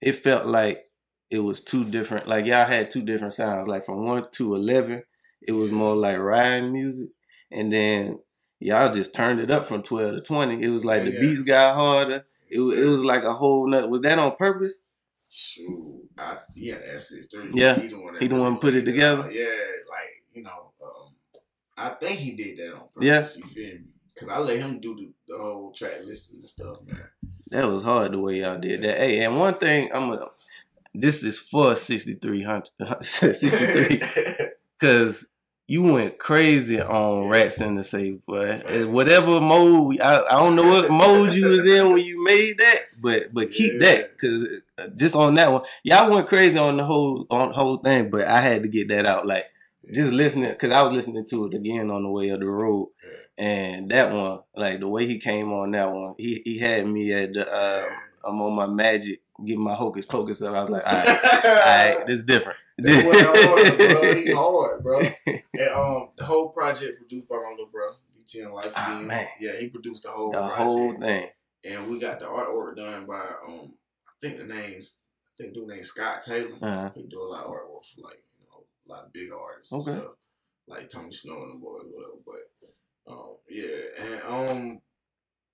[0.00, 0.84] it felt like
[1.30, 3.68] it was two different like y'all had two different sounds.
[3.68, 5.04] Like from one to eleven,
[5.42, 7.10] it was more like riding music.
[7.50, 8.18] And then
[8.58, 10.62] y'all just turned it up from twelve to twenty.
[10.62, 11.20] It was like the yeah.
[11.20, 12.26] beats got harder.
[12.50, 13.88] It was, it was like a whole nut.
[13.88, 14.80] Was that on purpose?
[15.28, 17.50] Shoot, I, yeah, that's his three.
[17.52, 18.16] Yeah, he the one.
[18.20, 19.28] he the one put it together?
[19.30, 19.46] Yeah,
[19.90, 20.63] like you know,
[21.76, 23.02] I think he did that on purpose.
[23.02, 23.28] Yeah.
[23.36, 23.80] you feel me?
[24.18, 27.08] Cause I let him do the, the whole track listing and stuff, man.
[27.50, 28.98] That was hard the way y'all did that.
[28.98, 30.26] Hey, and one thing I'm gonna
[30.94, 32.70] this is for 6300
[33.04, 34.00] 63
[34.80, 35.26] cuz
[35.66, 40.68] you went crazy on Rats in the Safe, but whatever mode I, I don't know
[40.74, 43.78] what mode you was in when you made that, but but keep Yeah.
[43.80, 47.54] that because uh, just on that one, y'all went crazy on the whole on the
[47.54, 49.46] whole thing, but I had to get that out like
[49.92, 52.90] just listening because I was listening to it again on the way of the road,
[53.36, 57.12] and that one like the way he came on that one, he he had me
[57.12, 57.84] at the uh,
[58.26, 60.54] I'm on my magic, getting my hocus pocus up.
[60.54, 62.58] I was like, all right, all right, this different.
[62.78, 64.14] That hard, bro.
[64.14, 65.00] He hard, bro.
[65.56, 68.74] And um, the whole project produced by my little brother, DT and Life.
[68.74, 69.06] Beam.
[69.06, 69.28] man.
[69.38, 70.58] Yeah, he produced the whole the project.
[70.58, 71.28] whole thing.
[71.70, 75.68] and we got the artwork done by um, I think the name's I think dude
[75.68, 76.56] named Scott Taylor.
[76.60, 76.90] Uh-huh.
[76.96, 78.22] He do a lot of artwork for like
[78.86, 79.72] a lot of big artists.
[79.72, 79.92] Okay.
[79.92, 80.14] And stuff,
[80.66, 82.18] like Tony Snow and the boys, whatever.
[82.26, 84.80] But um, yeah, and um,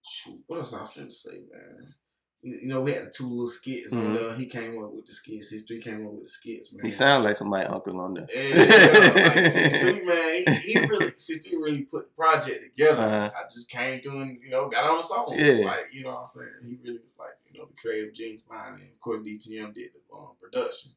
[0.04, 1.94] shoot, what else I was finna say, man?
[2.42, 4.30] You, know, we had the two little skits, and Mhm.
[4.30, 5.50] uh, he came up with the skits.
[5.50, 6.86] Six three came up with the skits, man.
[6.86, 8.26] He sounds like somebody uncle on there.
[8.34, 13.02] Yeah, like six three man, he, he really six three really put the project together.
[13.02, 13.30] Uh-huh.
[13.36, 15.34] I just came through and you know got on the song.
[15.36, 15.66] Yeah.
[15.66, 16.48] Like you know what I'm saying.
[16.62, 18.88] He really was like you know the creative genius behind it.
[18.94, 20.92] Of course, DTM did the um, production.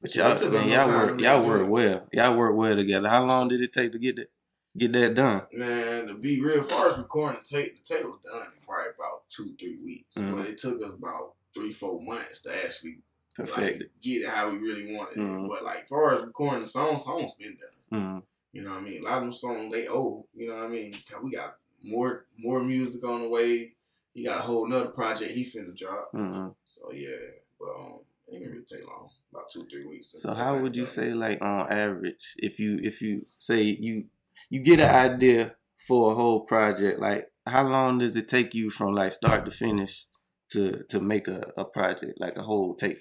[0.00, 2.06] But it y'all, took man, y'all work, y'all work well.
[2.12, 3.08] Y'all work well together.
[3.08, 4.30] How long did it take to get that,
[4.76, 5.42] get that done?
[5.52, 8.64] Man, to be real, as far as recording the tape, the tape was done in
[8.64, 10.36] probably about two three weeks, Mhm.
[10.36, 12.98] but it took us about three four months to actually
[13.34, 13.80] Perfect.
[13.80, 15.44] like, get it how we really wanted Mhm.
[15.44, 15.48] it.
[15.48, 17.56] But like, far as recording the songs, songs been
[17.90, 18.00] done.
[18.00, 18.22] Mm.
[18.52, 19.02] You know what I mean?
[19.02, 20.26] A lot of them songs they old.
[20.34, 20.96] You know what I mean?
[21.22, 23.74] we got more more music on the way.
[24.12, 26.12] He got a whole nother project he finna drop.
[26.12, 26.54] Mm.
[26.64, 27.16] So yeah,
[27.58, 29.10] but um, it didn't really take long.
[29.32, 30.14] About two three weeks.
[30.16, 30.90] So how would you done.
[30.92, 34.06] say, like on average, if you if you say you
[34.50, 38.70] you get an idea for a whole project, like how long does it take you
[38.70, 40.06] from like start to finish
[40.52, 42.98] to to make a, a project like a whole tape?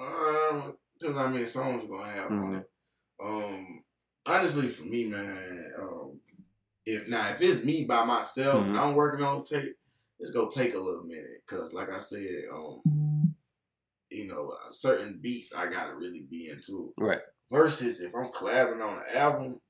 [0.00, 2.60] Um, depends how many songs you're gonna have on Mhm.
[2.60, 2.70] it.
[3.20, 3.84] Um,
[4.26, 6.20] honestly, for me, man, um,
[6.86, 8.80] if now if it's me by myself and Mhm.
[8.80, 9.76] I'm working on the tape,
[10.20, 11.42] it's gonna take a little minute.
[11.46, 12.80] Cause like I said, um,
[14.10, 16.92] you know, uh, certain beats I gotta really be into.
[16.98, 17.20] Right.
[17.50, 19.60] Versus if I'm collabing on an album,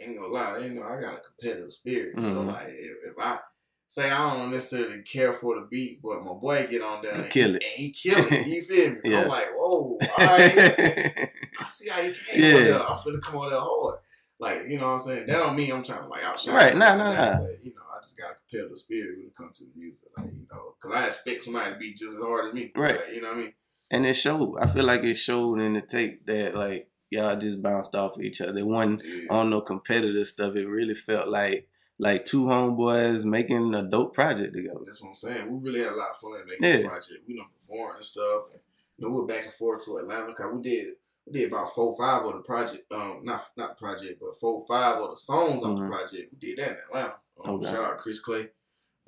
[0.00, 2.22] ain't gonna lie, you know, I got a competitive spirit.
[2.22, 2.46] So Mhm.
[2.48, 3.38] like, if, if I
[3.86, 7.30] say I don't necessarily care for the beat, but my boy get on there And
[7.30, 7.62] kill he, it.
[7.64, 8.46] and he kill it.
[8.46, 8.98] You feel me?
[9.04, 9.22] Yeah.
[9.22, 11.18] I'm like, whoa, all right.
[11.60, 12.56] I see how you came Yeah.
[12.58, 12.88] on there.
[12.88, 14.00] I'm finna come on there hard.
[14.40, 15.26] Like, you know what I'm saying?
[15.26, 16.54] That don't mean I'm trying to like outshine.
[16.54, 17.38] Right, nah, nah, nah.
[17.40, 20.08] But, you know, I just got a competitive spirit when it comes to the music.
[20.16, 22.70] Like, you know, because I expect somebody to be just as hard as me.
[22.74, 22.92] Right.
[22.96, 23.52] Like, you know what I mean?
[23.90, 24.58] and it showed.
[24.60, 28.22] I feel like it showed in the tape that like y'all just bounced off of
[28.22, 28.58] each other.
[28.58, 29.26] It wasn't Yeah.
[29.30, 30.56] on no competitive stuff.
[30.56, 31.68] It really felt like
[32.00, 34.80] like two homeboys making a dope project together.
[34.84, 35.50] That's what I'm saying.
[35.60, 36.76] We really had a lot of fun making Yeah.
[36.82, 37.20] the project.
[37.26, 38.42] We done performed and stuff.
[38.52, 38.60] And,
[38.98, 40.32] you know, we were back and forth to Atlanta.
[40.34, 40.88] Cause we did
[41.26, 42.90] we did about four, five of the project.
[42.92, 45.80] Um, not not the project, but four, five of the songs on Mhm.
[45.84, 46.32] the project.
[46.32, 47.14] We did that in Atlanta.
[47.44, 47.66] Um, Okay.
[47.70, 48.48] Shout out Chris Clay.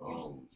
[0.02, 0.46] Um,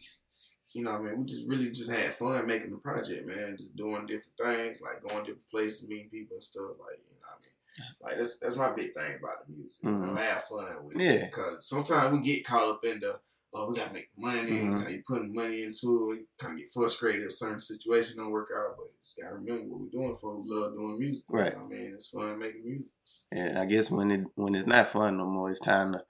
[0.75, 3.57] you know, what I mean, we just really just had fun making the project, man.
[3.57, 6.71] Just doing different things, like going different places, meeting people and stuff.
[6.81, 9.85] Like, you know, what I mean, like that's that's my big thing about the music.
[9.85, 10.17] You know, Mhm.
[10.19, 11.11] have fun with Yeah.
[11.13, 13.21] it because sometimes we get caught up in the
[13.57, 14.51] oh, we gotta make money.
[14.51, 14.79] Mhm.
[14.79, 18.51] Kinda you putting money into it, kind of get frustrated if certain situation don't work
[18.57, 18.77] out.
[18.77, 20.41] But you just gotta remember what we're doing for.
[20.41, 21.27] We love doing music.
[21.29, 21.53] Right.
[21.53, 22.93] You know what I mean, it's fun making music.
[23.31, 26.05] And I guess when it when it's not fun no more, it's time to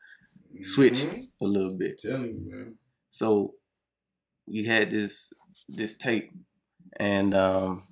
[0.63, 1.01] Switch.
[1.03, 1.29] Mhm.
[1.41, 1.99] a little bit.
[1.99, 2.79] Telling you, man.
[3.11, 3.55] So
[4.47, 5.33] you had this
[5.69, 6.33] this tape,
[6.97, 7.83] and um,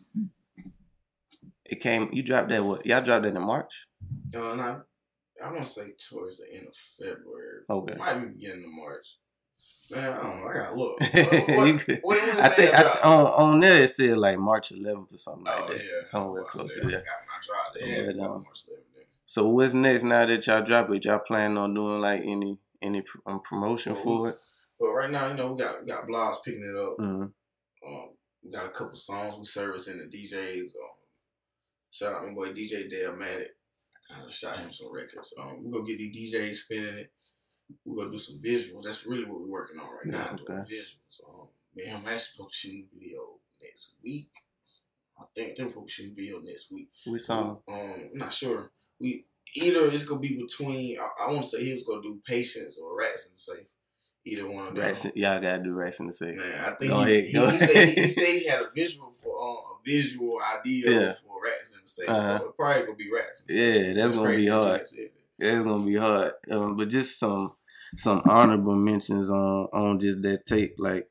[1.65, 2.09] it came.
[2.13, 2.85] You dropped that what?
[2.87, 3.87] Y'all dropped that in March.
[4.35, 4.77] Uh, and I,
[5.51, 7.63] want to say towards the end of February.
[7.69, 7.95] Okay.
[7.97, 9.19] Might be beginning of March.
[9.91, 10.49] Man, I don't know.
[10.49, 11.01] I gotta look.
[11.13, 15.19] What, what, what, I think I, on on there it said like March 11th or
[15.19, 16.05] something like oh, that, yeah.
[16.05, 18.11] somewhere close to I got my drop there.
[18.11, 18.27] Yeah.
[18.27, 18.82] March 11th then.
[19.33, 21.07] So what's next now that y'all drop it?
[21.07, 24.35] Y'all plan on doing like any any um, promotion for it?
[24.79, 26.99] But right now, you know, we got we got blogs picking it up.
[27.01, 27.23] Mm-hmm.
[27.89, 28.09] Um,
[28.45, 30.61] we got a couple songs we servicing the DJs.
[30.61, 30.97] Um,
[31.91, 33.47] shout out my boy DJ Dale Matic.
[34.11, 35.33] I shot him some records.
[35.41, 37.13] Um, we're gonna get these DJs spinning it.
[37.87, 38.83] We're gonna do some visuals.
[38.85, 40.75] That's really what we're working on right now, Yeah, doing okay.
[40.75, 41.21] visuals.
[41.27, 43.21] Um, me and him actually supposed to shoot a video
[43.63, 44.31] next week.
[45.19, 46.91] I think they're supposed to shoot a video next week.
[47.07, 47.41] We saw.
[47.43, 48.71] Um, I'm not sure.
[49.03, 50.99] We either it's gonna be between.
[50.99, 53.67] I, I want to say he was gonna do patience or rats in the safe.
[54.25, 54.85] Either one of them.
[54.85, 56.37] Rats, y'all gotta do rats in the safe.
[56.37, 59.37] Man, I think he, he, he said he, he said he had a visual for
[59.37, 61.13] um, a visual idea Yeah.
[61.15, 62.09] for rats in the safe.
[62.09, 62.39] Uh-huh.
[62.39, 63.41] So it probably gonna be rats.
[63.41, 63.97] In the Yeah, safe.
[63.97, 64.73] that's gonna be hard.
[64.79, 65.47] had said that.
[65.49, 66.33] It's gonna be hard.
[66.51, 67.53] Um, but just some
[67.97, 70.77] some honorable mentions on on just that tape.
[70.79, 71.11] Like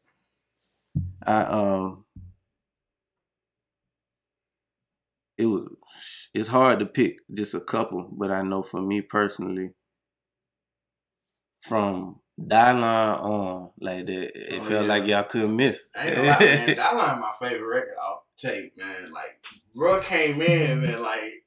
[1.26, 2.06] I um
[5.42, 5.68] it was
[6.34, 9.74] it's hard to pick just a couple, but I know for me personally,
[11.60, 14.94] from Dyline on, like that, it Oh, felt yeah.
[14.94, 15.90] like y'all couldn't miss.
[15.96, 16.76] I ain't gonna lie, man.
[16.78, 19.12] That my favorite record off tape, man.
[19.12, 21.44] Like, bro came in and like,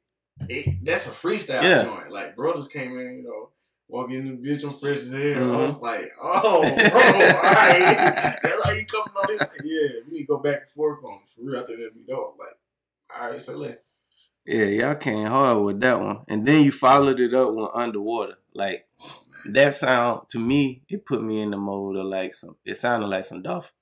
[0.48, 1.82] it, that's a freestyle Yeah.
[1.84, 2.12] joint.
[2.12, 3.48] Like, bro just came in, you know,
[3.88, 5.20] walking in the bitch, I'm fresh as hell.
[5.20, 5.64] I Mhm.
[5.64, 6.70] was like, oh, bro,
[7.40, 8.40] alright.
[8.42, 9.40] That's how you coming on this.
[9.40, 11.28] Like, yeah, we need to go back and forth on it.
[11.28, 12.36] For real, I think that'd be dope.
[12.38, 12.56] Like,
[13.18, 13.76] alright, say less.
[14.46, 18.34] Yeah, y'all came hard with that one, and then you followed it up with Underwater.
[18.54, 18.86] Like
[19.46, 22.56] that sound to me, it put me in the mode of like some.
[22.64, 23.72] It sounded like some Dolph,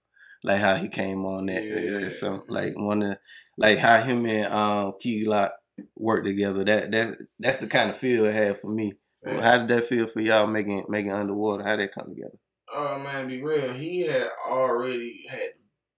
[0.45, 1.65] like how he came on that.
[1.65, 2.07] Yeah.
[2.07, 3.19] uh, Some like one of
[3.59, 5.51] like how him and um Key Glock
[5.97, 6.65] work together.
[6.65, 8.93] That that that's the kind of feel it had for me.
[9.25, 11.65] How did that feel for y'all making making Underwater?
[11.65, 12.39] How that come together?
[12.73, 13.73] Oh man, be real.
[13.73, 15.51] He had already had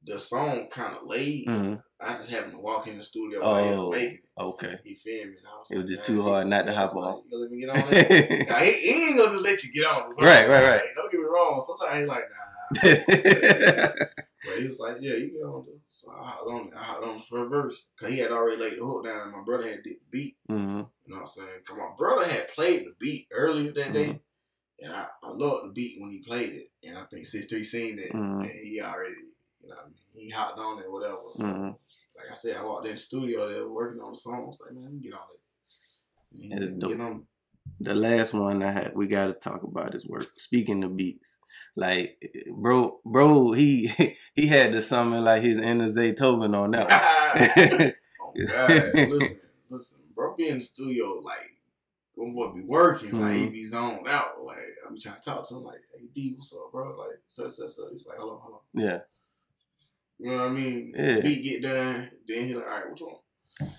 [0.06, 1.44] the song kind of laid.
[1.48, 3.88] hmm I just happened to walk in the studio while he Oh.
[3.88, 4.40] was making it.
[4.40, 4.78] Okay.
[4.84, 5.32] You feel me?
[5.42, 7.02] Was It was like, just too hard not to hop on.
[7.04, 7.76] Like, let me get on
[8.64, 10.02] he, he ain't gonna just let you get on.
[10.20, 10.70] Right, right, right.
[10.80, 11.62] Like, don't get me wrong.
[11.66, 13.88] Sometimes he like, nah.
[14.46, 15.64] But he was like, yeah, you get on.
[15.64, 15.80] Dude.
[15.88, 16.70] So I hopped on.
[16.76, 17.86] I hopped on for a verse.
[17.98, 20.36] Cause he had already laid the hook down and my brother had did the beat.
[20.48, 21.60] hmm You know what I'm saying?
[21.64, 24.04] Cause my brother had played the beat earlier that day.
[24.08, 24.84] Mm-hmm.
[24.86, 26.66] And I, I loved the beat when he played it.
[26.86, 28.12] And I think Six Three seen it.
[28.12, 28.40] Mhm.
[28.42, 29.14] And he already,
[29.64, 29.94] you know I mean?
[30.24, 31.18] He hopped on it, whatever.
[31.32, 31.70] So, Mhm.
[32.16, 34.58] like I said, I walked in the studio, they were working on the songs.
[34.60, 35.40] Like, man, get on it.
[36.60, 37.26] Let get on
[37.80, 40.28] the last one I had we got to talk about is work.
[40.36, 41.38] Speaking of beats,
[41.76, 42.22] like
[42.52, 43.90] bro, bro, he
[44.34, 50.34] he had to summon like his inner Zaytoven on that oh God, listen, listen, bro,
[50.36, 51.50] be in the studio like.
[52.16, 53.52] When boy be working, like he Mhm.
[53.52, 54.40] be zoned out.
[54.44, 57.18] Like I be trying to talk to him, like, "Hey D, what's up, bro?" Like,
[57.26, 57.90] such, such, such.
[57.92, 59.00] He's like, "Hold on, hold on." Yeah,
[60.18, 60.92] You know what I mean?
[60.96, 61.20] Yeah.
[61.20, 63.18] Beat get done, then he like, "All right, what's want?"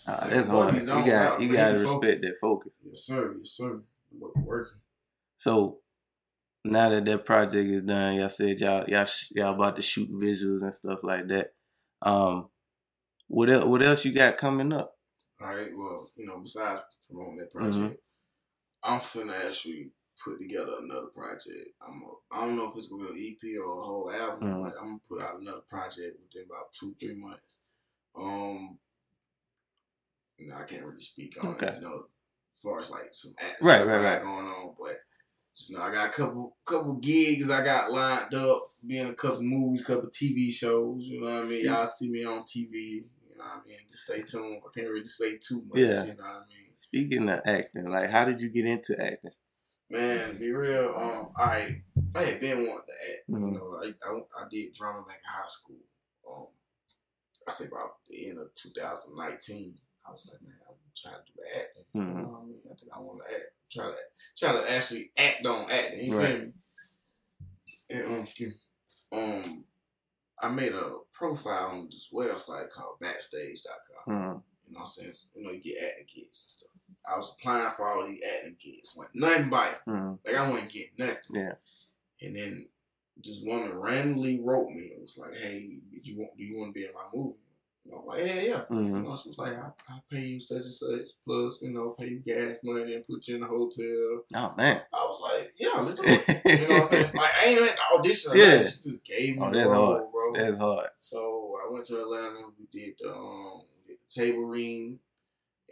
[0.08, 0.76] uh, that's hard.
[0.76, 2.80] You got you got to respect that focus.
[2.86, 3.36] Yes, sir.
[3.38, 3.82] Yes, sir.
[4.18, 4.78] Working.
[5.38, 5.80] So
[6.64, 10.10] now that that project is done, y'all said y'all y'all sh- y'all about to shoot
[10.12, 11.54] visuals and stuff like that.
[12.02, 12.50] Um,
[13.28, 13.66] what else?
[13.66, 14.96] What else you got coming up?
[15.42, 15.70] All right.
[15.76, 18.00] Well, you know, besides promoting that project,
[18.84, 19.92] I'm finna actually
[20.24, 21.70] put together another project.
[21.82, 24.48] I'm a, I don't know if it's gonna be an EP or a whole album,
[24.50, 24.64] Mhm.
[24.64, 27.64] but I'm gonna put out another project within about two three months.
[28.16, 28.80] Um,
[30.38, 31.68] you know, I can't really speak on Okay.
[31.68, 31.76] it.
[31.76, 32.08] You know,
[32.54, 34.22] as far as like some Right, stuff right, right.
[34.22, 34.98] going on, but.
[35.58, 39.42] Just know I got a couple couple gigs I got lined up, being a couple
[39.42, 41.02] movies, couple TV shows.
[41.06, 41.64] You know what I mean?
[41.64, 43.06] Y'all see me on TV.
[43.30, 43.78] You know what I mean?
[43.88, 44.62] Just stay tuned.
[44.68, 45.78] I can't really say too much.
[45.78, 46.04] Yeah.
[46.04, 46.76] You know what I mean?
[46.76, 49.32] Speaking of acting, like how did you get into acting?
[49.90, 50.94] Man, be real.
[50.98, 51.82] Um, I
[52.16, 53.24] I had been wanting to act.
[53.28, 55.78] You know, I, I I did drama back in high school.
[56.28, 56.48] Um,
[57.48, 59.76] I say about the end of 2019.
[60.08, 61.86] I was like, man, I'm trying to do acting.
[61.94, 62.16] You Mhm.
[62.24, 62.62] know what I mean?
[62.72, 63.44] I think I want to act.
[63.72, 63.96] Try to
[64.38, 66.06] try to actually act on acting.
[66.06, 66.30] You Right.
[66.38, 66.54] feel me?
[67.92, 68.54] And um, excuse
[69.12, 69.18] me.
[69.20, 69.66] Um,
[70.42, 74.14] I made a profile on this website called Backstage.com.
[74.16, 74.44] Mhm.
[74.68, 75.14] You know what I'm saying?
[75.36, 76.70] You know, you get acting gigs and stuff.
[77.12, 78.94] I was applying for all these acting gigs.
[78.96, 80.20] Went nothing by Mhm.
[80.26, 81.36] like I wasn't getting nothing.
[81.36, 81.54] Yeah.
[82.22, 82.70] And then
[83.22, 86.36] just one randomly wrote me and was like, "Hey, did you want?
[86.38, 87.38] Do you want to be in my movie?"
[87.86, 89.04] And I'm like, "Yeah, yeah." You Mhm.
[89.04, 92.08] know, she was like, I, "I'll pay you such and such plus, you know, pay
[92.10, 94.82] you gas money and put you in the hotel." Oh man.
[94.92, 97.12] I was like, "Yeah, let's do it." You know what I'm saying?
[97.16, 98.32] Like I ain't had to audition.
[98.36, 98.46] Yeah.
[98.58, 98.64] nothing.
[98.72, 100.12] She just gave me Oh, the that's role, hard.
[100.12, 100.34] bro.
[100.34, 100.90] That's hard.
[101.00, 102.48] So I went to Atlanta.
[102.58, 105.00] We did the um, we did the table ring,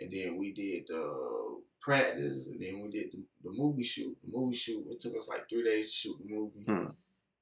[0.03, 4.15] and then we did the practice, and then we did the, the movie shoot.
[4.23, 4.85] The movie shoot.
[4.89, 6.63] It took us like three days to shoot the movie.
[6.65, 6.91] Hmm.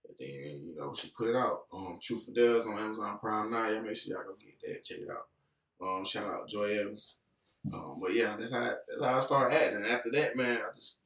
[0.08, 1.64] And then you know she put it out.
[1.74, 3.70] Um, Truth or Does on Amazon Prime now.
[3.70, 4.84] Y'all make sure y'all go get that.
[4.84, 5.28] Check it out.
[5.82, 7.18] Um, shout out Joy Evans.
[7.74, 9.78] Um, but yeah, that's how that's how I started acting.
[9.78, 11.02] And after that, man, I just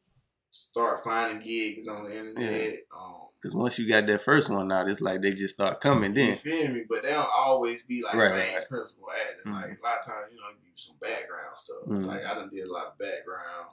[0.50, 2.80] started finding gigs on the internet.
[2.96, 6.10] Um, Because once you got that first one out, it's like they just start coming.
[6.16, 6.84] you Then feel me?
[6.90, 8.68] But they don't always be like Right, main right.
[8.68, 9.52] principal acting.
[9.52, 9.62] Mhm.
[9.62, 11.78] Like a lot of times, you know, you do some background stuff.
[11.86, 12.06] Mhm.
[12.08, 13.68] Like I done did a lot of background.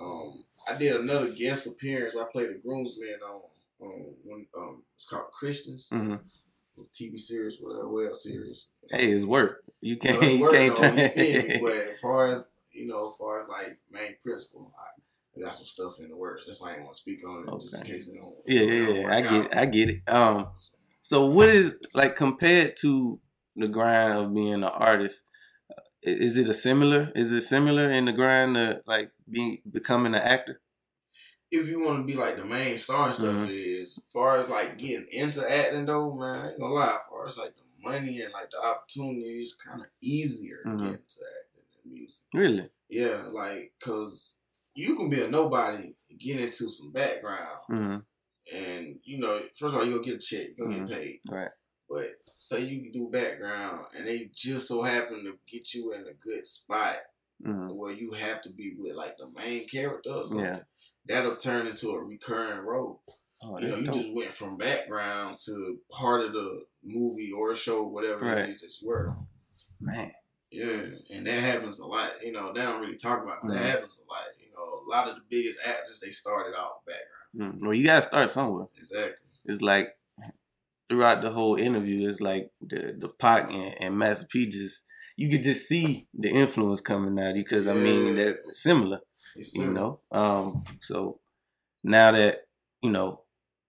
[0.00, 3.42] Um, I did another guest appearance where I played a groomsman on
[3.80, 6.20] on one um it's called Christians, Mhm.
[6.90, 8.68] TV series, whatever web series.
[8.90, 9.64] hey, it's work.
[9.82, 10.22] You You can't.
[10.32, 10.96] you work, can't though, turn.
[10.96, 11.58] you me?
[11.62, 14.93] But as far as you know, as far as like main principal, I,
[15.36, 16.46] I got some stuff in the works.
[16.46, 18.34] That's why I ain't want to speak on it, just in case it don't.
[18.46, 19.14] yeah, yeah, yeah.
[19.14, 19.44] I get out.
[19.46, 19.56] it.
[19.56, 20.08] I get it.
[20.08, 20.46] Um,
[21.02, 23.20] so what is like compared to
[23.56, 25.24] the grind of being an artist?
[25.70, 27.10] uh, Is it a similar?
[27.14, 30.60] Is it similar in the grind of like being becoming an actor?
[31.50, 33.48] if you want to be like the main star and stuff, Mhm.
[33.48, 33.96] it is.
[33.98, 36.94] As far as like getting into acting though, man, I ain't gonna lie.
[36.96, 40.78] As far as like the money and like the opportunities, kind of easier to Mhm.
[40.80, 42.26] get into acting the music.
[42.34, 42.70] Really?
[42.88, 44.40] Yeah, like cause
[44.74, 48.56] you can be a nobody, get into some background, Mm-hmm.
[48.56, 50.88] and you know, first of all, you gonna get a check, you gonna Mhm.
[50.88, 51.20] get paid.
[51.30, 51.50] Right.
[51.88, 56.14] But say you do background, and they just so happen to get you in a
[56.14, 56.98] good spot
[57.44, 57.76] Mm-hmm.
[57.76, 60.44] where you have to be with like the main character or something.
[60.46, 60.60] Yeah.
[61.06, 63.02] That'll turn into a recurring role.
[63.42, 63.94] Oh, you know, you dope.
[63.96, 68.38] just went from background to part of the movie or show, whatever Right.
[68.48, 69.26] it is that you work on.
[69.80, 70.12] Man.
[70.50, 72.22] Yeah, and that happens a lot.
[72.22, 73.48] You know, they don't really talk about it.
[73.48, 73.54] but.
[73.54, 74.22] That happens a lot.
[74.56, 77.60] Know, a lot of the biggest actors they started out background.
[77.60, 77.62] Mm.
[77.62, 78.66] Well, you gotta start somewhere.
[78.76, 79.26] Exactly.
[79.44, 79.88] It's like
[80.88, 84.86] throughout the whole interview, it's like the the Pac and, and Master P just
[85.16, 89.00] you could just see the influence coming out because I mean that they're similar,
[89.54, 90.00] you know.
[90.10, 91.20] Um, so
[91.82, 92.46] now that
[92.82, 93.22] you know,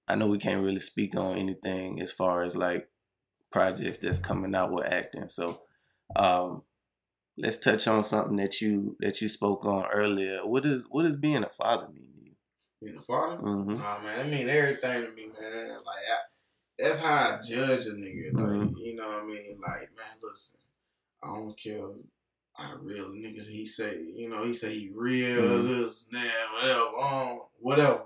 [0.07, 2.89] I know we can't really speak on anything as far as like
[3.51, 5.29] projects that's coming out with acting.
[5.29, 5.61] So,
[6.15, 6.63] um,
[7.37, 10.45] let's touch on something that you that you spoke on earlier.
[10.45, 12.31] What is what does being a father mean to you?
[12.81, 13.77] Being a father, Mm-hmm.
[13.77, 15.69] Nah, man, I mean everything to me, man.
[15.85, 16.17] Like I,
[16.77, 18.33] that's how I judge a nigga.
[18.33, 18.73] Like Mhm.
[18.77, 19.59] you know what I mean?
[19.61, 20.59] Like man, listen,
[21.23, 21.81] I don't care
[22.53, 24.01] how real niggas he say.
[24.15, 25.67] You know, he say he real, Mhm.
[25.67, 28.03] this, that, whatever, um, whatever.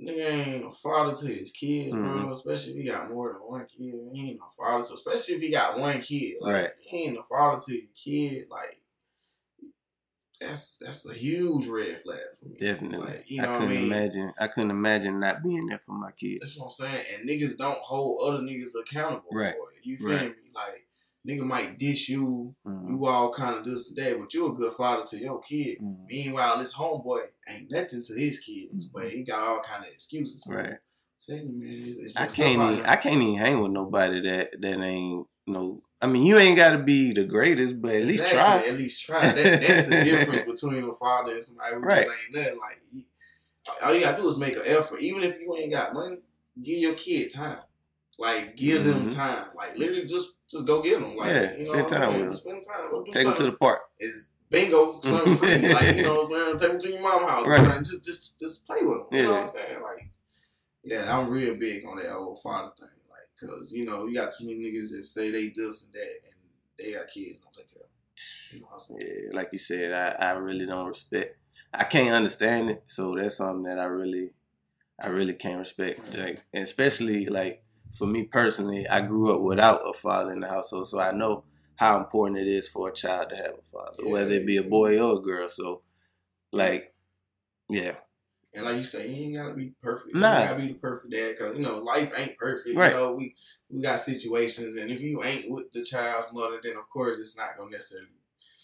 [0.00, 2.00] Nigga ain't a father to his kids, bro.
[2.02, 2.30] Mhm.
[2.30, 3.94] Especially if he got more than one kid.
[4.14, 6.36] He ain't a father to, especially if he got one kid.
[6.40, 6.70] Like, Right.
[6.80, 8.46] he ain't a father to your kid.
[8.48, 8.80] Like,
[10.40, 12.58] that's that's a huge red flag for me.
[12.60, 13.06] Definitely.
[13.08, 13.92] Like, you know I what I couldn't mean?
[13.92, 14.32] imagine.
[14.38, 16.40] I couldn't imagine not being there for my kids.
[16.40, 17.04] That's what I'm saying.
[17.14, 19.54] And niggas don't hold other niggas accountable Right.
[19.56, 19.84] for it.
[19.84, 20.30] You feel Right.
[20.30, 20.42] me?
[20.54, 20.87] Like
[21.26, 22.88] nigga might dish you, Mhm.
[22.90, 25.78] you all kind of this and that, but you a good father to your kid.
[25.80, 26.06] Mhm.
[26.06, 30.42] Meanwhile, this homeboy ain't nothing to his kids, but he got all kind of excuses.
[30.46, 30.78] Right.
[31.20, 32.62] Tell you, man, it's, it's I can't.
[32.72, 32.86] Even.
[32.86, 35.82] I can't even hang with nobody that that ain't no.
[36.00, 38.62] I mean, you ain't got to be the greatest, but at least try.
[38.64, 39.32] At least try.
[39.32, 42.06] That, that's the difference between a father and somebody who Right.
[42.06, 42.58] ain't nothing.
[42.58, 42.78] Like,
[43.82, 45.00] all you gotta do is make an effort.
[45.00, 46.18] Even if you ain't got money,
[46.62, 47.58] give your kid time.
[48.16, 49.14] Like, give them Mhm.
[49.14, 49.48] time.
[49.56, 51.16] Like, literally, just just go get them.
[51.16, 52.12] Like, Yeah, you know spend what I'm time saying?
[52.12, 52.28] with 'em.
[52.28, 52.90] Just spend time.
[52.90, 53.80] Go do Take them to the park.
[53.98, 55.72] It's bingo, something free.
[55.72, 56.58] like, you know what I'm saying?
[56.58, 57.46] Take them to your mom's house.
[57.48, 57.78] Right.
[57.78, 59.06] Just, just, just play with them.
[59.12, 59.30] You know Yeah.
[59.32, 59.82] what I'm saying?
[59.82, 60.08] Like,
[60.84, 62.88] yeah, I'm real big on that old father thing.
[63.10, 66.00] Like, cause you know, you got too many niggas that say they this and that,
[66.24, 66.34] and
[66.78, 67.88] they got kids don't take care of.
[67.88, 67.90] Them.
[68.52, 69.00] You know what I'm saying?
[69.30, 71.36] Yeah, like you said, I, I really don't respect.
[71.74, 74.32] I can't understand it, so that's something that I really,
[74.98, 76.16] I really can't respect.
[76.16, 80.88] Like, especially like for me personally, I grew up without a father in the household,
[80.88, 81.44] so I know
[81.76, 84.56] how important it is for a child to have a father, Yeah, whether it be
[84.56, 85.48] a boy or a girl.
[85.48, 85.82] So,
[86.52, 86.94] like,
[87.68, 87.96] yeah,
[88.54, 90.14] And like you say, you ain't gotta be perfect.
[90.14, 90.40] Nah.
[90.40, 92.76] You gotta be the perfect dad, cause you know life ain't perfect.
[92.76, 92.92] Right.
[92.92, 93.34] You know we
[93.68, 97.36] we got situations, and if you ain't with the child's mother, then of course it's
[97.36, 98.08] not gonna necessarily,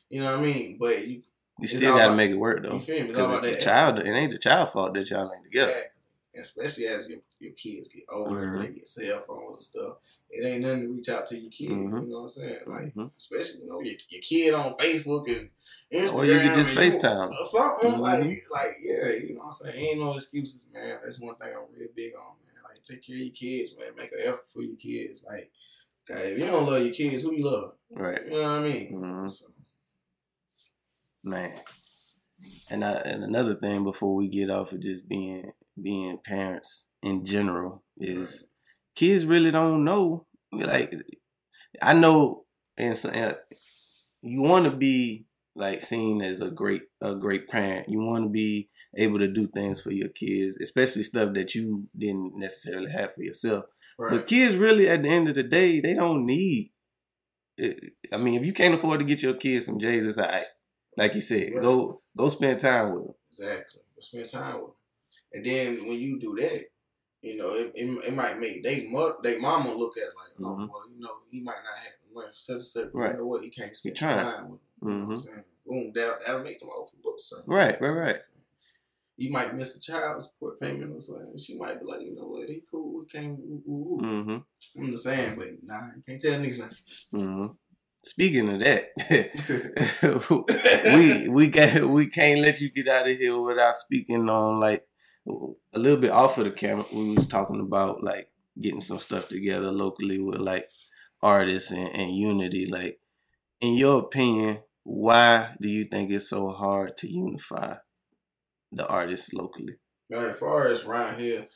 [0.09, 0.79] you know what I mean.
[0.81, 1.23] But you,
[1.61, 3.11] you still got to about- make it work though, you feel me?
[3.11, 3.99] It's because it's the child.
[3.99, 5.71] It ain't the child fault that y'all ain't together.
[5.71, 5.91] Exactly.
[6.37, 8.61] Especially as your, your kids get older, Mhm.
[8.63, 10.19] they get cell phones and stuff.
[10.31, 11.71] It ain't nothing to reach out to your kid.
[11.71, 12.03] Mhm.
[12.03, 12.59] You know what I'm saying?
[12.67, 13.11] Like, Mhm.
[13.17, 15.51] especially you know your, your kid on Facebook and
[15.93, 17.31] Instagram, Or you could just FaceTime.
[17.41, 18.01] or something Mhm.
[18.01, 19.77] like, like yeah, you know what I'm saying.
[19.77, 20.99] Ain't no excuses, man.
[21.03, 22.63] That's one thing I'm real big on, man.
[22.69, 23.95] Like, take care of your kids, man.
[23.97, 25.23] Make an effort for your kids.
[25.25, 25.53] Like,
[26.11, 27.77] okay, if you don't love your kids, who you love?
[27.91, 28.25] Right.
[28.25, 28.93] You know what I mean?
[28.93, 29.31] Mhm.
[29.31, 29.47] So,
[31.23, 31.61] man.
[32.71, 37.25] And I, and another thing before we get off of just being being parents in
[37.25, 38.47] general is
[38.95, 40.27] kids really don't know.
[40.53, 40.95] Like
[41.83, 42.45] I know,
[42.77, 43.35] and so, uh,
[44.23, 47.89] you want to be like seen as a great a great parent.
[47.89, 51.89] You want to be able to do things for your kids, especially stuff that you
[51.97, 53.65] didn't necessarily have for yourself.
[53.99, 54.13] right.
[54.13, 56.71] But kids really, at the end of the day, they don't need.
[57.57, 57.93] It.
[58.13, 60.47] I mean, if you can't afford to get your kids some J's, it's all right.
[60.97, 61.63] Like you said, Right.
[61.63, 63.15] go go spend time with them.
[63.31, 63.81] Exactly.
[64.01, 64.75] Spend time with them.
[65.35, 66.65] And then when you do that,
[67.23, 70.33] you know, it, it, it might make they mother, they mama look at it like,
[70.41, 70.69] oh, Mhm.
[70.69, 72.85] well, you know, he might not have money for such and such.
[72.93, 73.13] but Right.
[73.13, 73.43] You know what?
[73.43, 74.61] He can't spend time with them.
[74.83, 75.19] You know I'm Mhm.
[75.19, 75.45] saying?
[75.67, 77.53] Boom, that, that'll make them overlook something.
[77.53, 78.23] Right, right, right.
[79.17, 81.39] You might miss a child support payment or something.
[81.39, 82.49] She might be like, you know what?
[82.49, 83.03] He cool.
[83.03, 83.39] He can't.
[83.39, 84.01] Ooh, ooh, ooh.
[84.03, 84.83] Mm-hmm.
[84.83, 87.21] I'm just saying, but nah, you can't tell niggas nothing.
[87.21, 87.47] Mm-hmm.
[88.05, 88.91] Speaking of that,
[90.97, 94.87] we we got we can't let you get out of here without speaking on like
[95.27, 96.85] a little bit off of the camera.
[96.93, 100.69] We was talking about like getting some stuff together locally with like
[101.23, 102.67] artists and, and unity.
[102.67, 103.01] Like,
[103.61, 107.77] in your opinion, why do you think it's so hard to unify
[108.71, 109.77] the artists locally?
[110.11, 111.47] Now, as far as around here,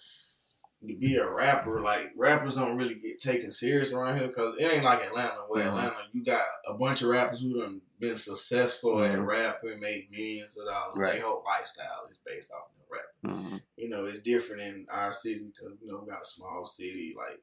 [0.86, 4.64] to be a rapper, like rappers don't really get taken serious around here because it
[4.64, 5.40] ain't like Atlanta.
[5.48, 5.68] Where Mhm.
[5.68, 9.26] Atlanta, you got a bunch of rappers who done been successful at Mhm.
[9.26, 10.96] rapping, make millions of dollars.
[10.96, 11.14] Right.
[11.14, 13.12] Their whole lifestyle is based off of rap.
[13.24, 13.62] Mhm.
[13.76, 17.14] You know, it's different in our city because you know we got a small city.
[17.16, 17.42] Like,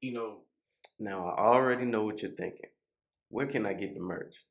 [0.00, 0.44] you know,
[1.00, 2.70] Now I already know what you're thinking.
[3.28, 4.44] Where can I get the merch?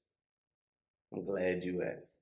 [1.11, 2.19] I'm glad you asked.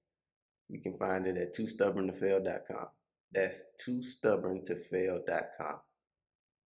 [0.68, 2.90] You can find it at toostubborntofail.com.
[3.32, 5.82] That's toostubborntofail.com.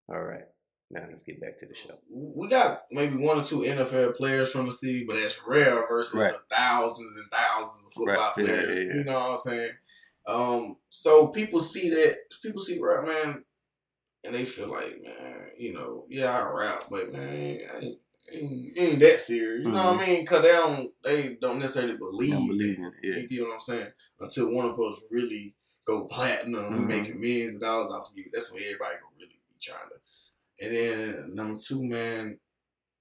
[0.10, 0.48] All right.
[0.92, 2.00] Now let's get back to the show.
[2.10, 6.20] we got maybe one or two NFL players from the city, but that's rare versus
[6.20, 6.32] Right.
[6.34, 8.34] the thousands and thousands of football Right.
[8.34, 8.76] Players.
[8.78, 8.94] yeah, yeah.
[8.96, 9.72] You know what I'm saying?
[10.26, 13.46] Um, so people see that people see rap man,
[14.24, 18.00] and they feel like man, you know, yeah, I rap, but man, I ain't,
[18.32, 19.66] ain't, ain't that serious.
[19.66, 20.22] You know what I mean?
[20.22, 22.32] Because they don't they don't necessarily believe.
[22.32, 22.94] Don't believe it.
[23.04, 23.16] Yeah.
[23.22, 23.88] You get what I'm saying?
[24.20, 26.88] Until one of us really go platinum and Mhm.
[26.88, 29.96] making millions of dollars off of you, that's when everybody gonna really be trying to.
[30.62, 32.40] And then number two, man,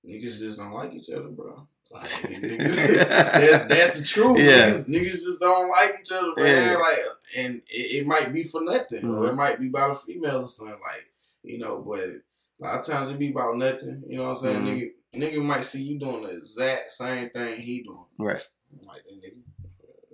[0.07, 1.67] niggas just don't like each other, bro.
[1.91, 4.39] Like, niggas, that's that's the truth.
[4.39, 4.69] Yeah.
[4.69, 6.73] Niggas, niggas just don't like each other, man.
[6.73, 6.77] Yeah.
[6.77, 6.99] Like,
[7.39, 9.29] and it, it might be for nothing, or Mhm.
[9.31, 10.79] it might be about a female or something.
[10.81, 11.11] Like,
[11.43, 12.21] you know, but a
[12.61, 14.03] lot of times it be about nothing.
[14.07, 14.65] You know what I'm saying?
[14.67, 14.91] Mhm.
[15.17, 18.05] Nigga, nigga might see you doing the exact same thing he doing.
[18.19, 18.47] Right.
[18.79, 19.39] I'm like that nigga,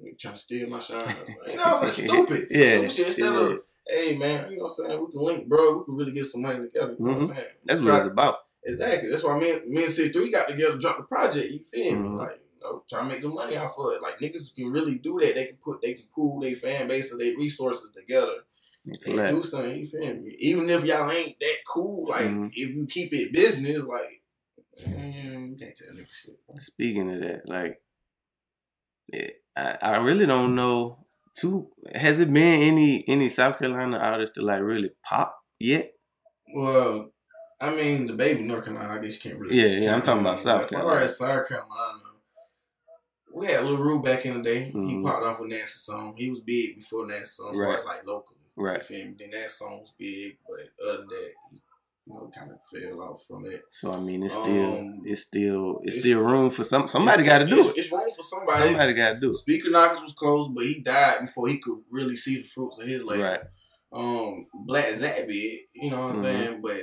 [0.03, 1.03] nigga trying to steal my shine.
[1.03, 1.35] or something.
[1.49, 2.09] You know what I'm saying?
[2.09, 2.47] Stupid.
[2.51, 2.67] Yeah.
[2.67, 3.07] Stupid shit.
[3.09, 3.41] Instead yeah.
[3.41, 5.01] of, hey man, you know what I'm saying?
[5.01, 5.79] We can link, bro.
[5.79, 6.95] We can really get some money together.
[6.99, 7.49] You know what I'm saying?
[7.65, 8.37] That's what it's about.
[8.65, 9.11] Exactly.
[9.11, 11.51] That's why me, and- me and C3 got together, dropped the project.
[11.53, 12.09] You feel me?
[12.09, 12.17] Mhm.
[12.19, 14.01] Like, you know, trying to make the money off of it.
[14.03, 15.35] Like niggas can really do that.
[15.35, 18.45] They can put, they can pool their fan base and their resources together
[18.87, 19.35] and Collect.
[19.35, 19.77] do something.
[19.77, 20.35] You feel me?
[20.39, 22.49] Even if y'all ain't that cool, like Mhm.
[22.55, 24.23] if you keep it business, like.
[24.89, 26.41] Man, you can't tell niggas shit.
[26.59, 27.81] Speaking of that, like,
[29.13, 31.04] yeah, I, I really don't know.
[31.37, 35.93] Too has it been any any South Carolina artists to like really pop yet?
[36.55, 37.11] Well,
[37.61, 39.57] I mean, DaBaby North Carolina, I guess you can't really.
[39.61, 41.05] Yeah, yeah, I'm talking about South But As far Carolina.
[41.05, 42.03] as South Carolina,
[43.35, 44.65] we had Lil Ru back in the day.
[44.67, 45.03] He Mhm.
[45.03, 46.15] popped off with Nancy song.
[46.17, 48.39] He was big before Nancy song, as far as like locally.
[48.57, 48.79] Right.
[48.79, 49.15] You feel me?
[49.19, 51.61] Then that song was big, but other than that, he,
[52.07, 53.63] you know, kind of fell off from it.
[53.71, 57.23] So I mean, it's still Um, it's still it's, it's- still room for some somebody
[57.25, 57.77] got to do it's, it.
[57.79, 58.59] It's wrong for somebody.
[58.59, 59.35] Somebody got to do it.
[59.35, 62.87] Speaker Knockerz was close, but he died before he could really see the fruits of
[62.87, 63.23] his labor.
[63.25, 63.41] Right.
[63.93, 64.87] um Black
[65.27, 66.21] big, you know what I'm Mhm.
[66.21, 66.61] saying?
[66.63, 66.83] But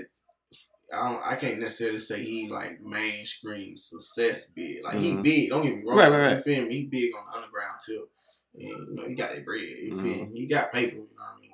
[0.94, 4.84] I don't I can't necessarily say he like mainstream success big.
[4.84, 5.24] Like he Mhm.
[5.24, 5.98] big, don't get me wrong.
[6.00, 6.38] Right, right, right.
[6.38, 6.74] You feel me?
[6.76, 8.08] He big on the underground too.
[8.54, 10.32] And you know, he got that bread, you feel Mhm.
[10.32, 10.40] me?
[10.42, 11.52] He got paper, you know what I mean?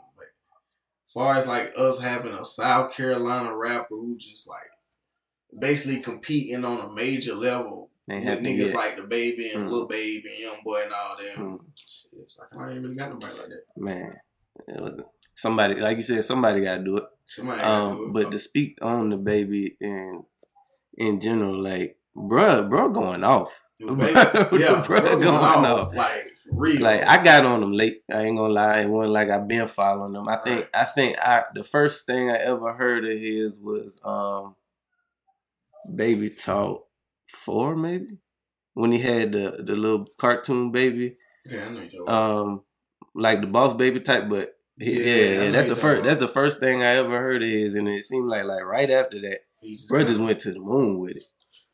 [1.17, 4.69] Far as like us having a South Carolina rapper who just like
[5.59, 8.75] basically competing on a major level with niggas yet.
[8.75, 9.71] like DaBaby and Mhm.
[9.71, 11.59] Lil Baby and Young Boy and all them.
[11.59, 11.65] Mm.
[12.21, 13.63] It's like I ain't really got nobody like that.
[13.77, 14.19] Man,
[15.33, 17.05] somebody like you said, somebody got to do it.
[17.25, 18.13] Somebody gotta do Um, it.
[18.13, 20.23] but to speak on DaBaby and
[20.99, 23.63] in general, like, bruh, bruh, going off.
[23.79, 23.99] Baby,
[24.63, 25.89] yeah, bro, bro, going going off.
[25.89, 26.81] off, like real.
[26.81, 28.01] Like I got on them late.
[28.11, 28.81] I ain't gonna lie.
[28.81, 30.27] It wasn't like I've been following them.
[30.27, 30.69] I think Right.
[30.73, 34.55] I think I the first thing I ever heard of his was um
[35.93, 36.85] Baby Talk
[37.27, 38.17] four maybe
[38.73, 41.17] when he had the the little cartoon baby
[41.47, 42.63] okay, I know you um
[43.13, 46.27] like the boss baby type, but he- Yeah, yeah, yeah, that's the first that's the
[46.27, 49.39] first thing I ever heard of his, and it seemed like like right after that,
[49.89, 51.23] bro just went to the moon with it.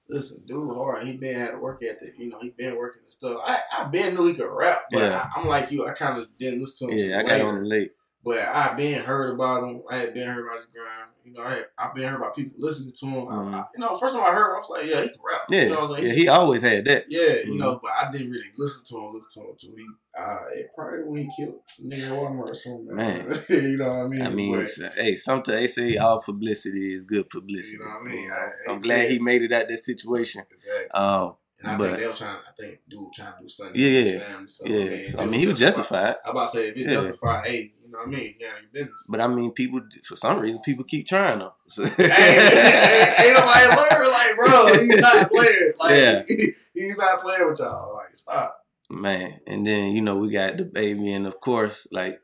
[0.10, 1.06] Listen, dude, hard.
[1.08, 2.16] He been had to work ethic.
[2.18, 3.42] You know, he been working and stuff.
[3.46, 5.30] I I been knew he could rap, but Yeah.
[5.36, 5.88] I, I'm like you.
[5.88, 7.10] I kind of didn't listen to him.
[7.10, 7.92] Yeah, I got on late.
[8.26, 9.84] But I've been heard about him.
[9.90, 11.10] I had been heard about his grind.
[11.26, 13.28] You know, I had, I been heard about people listening to him.
[13.28, 13.54] I- Mhm.
[13.54, 15.42] I, you know, first time I heard him, I was like, yeah, he can rap.
[15.50, 16.08] Yeah, you know what I'm saying?
[16.10, 17.06] yeah, he always had that.
[17.10, 17.58] Yeah, you Mhm.
[17.58, 19.86] know, but I didn't really listen to him, listen to him till he,
[20.18, 22.96] uh, it probably when he killed nigga Walmart or something.
[22.96, 23.40] Man.
[23.50, 24.22] you know what I mean?
[24.22, 27.78] I mean, But- hey, sometimes they say all publicity is good publicity.
[27.78, 28.32] You know what I mean?
[28.32, 30.44] I- I'm glad he made it out that situation.
[30.50, 30.90] exactly.
[30.92, 32.36] Um, And I But- think they were trying.
[32.36, 33.76] I think dude trying to do something.
[33.82, 34.48] Yeah, with yeah, his family.
[34.48, 35.10] So, yeah.
[35.12, 36.16] So, I mean, he was justified.
[36.26, 36.90] I about to say if it's Yeah.
[36.90, 38.36] justified, hey, you know what I mean?
[38.40, 39.08] Yeah, your business.
[39.10, 41.52] But I mean, people for some reason people keep trying them.
[41.70, 44.68] So- hey, ain't, ain't nobody learn like, bro.
[44.80, 45.74] He's not playing.
[45.80, 46.24] Like, Yeah.
[46.74, 47.94] he's not playing with y'all.
[47.96, 48.60] Like, stop.
[48.90, 52.20] Man, and then you know we got DaBaby, and of course, like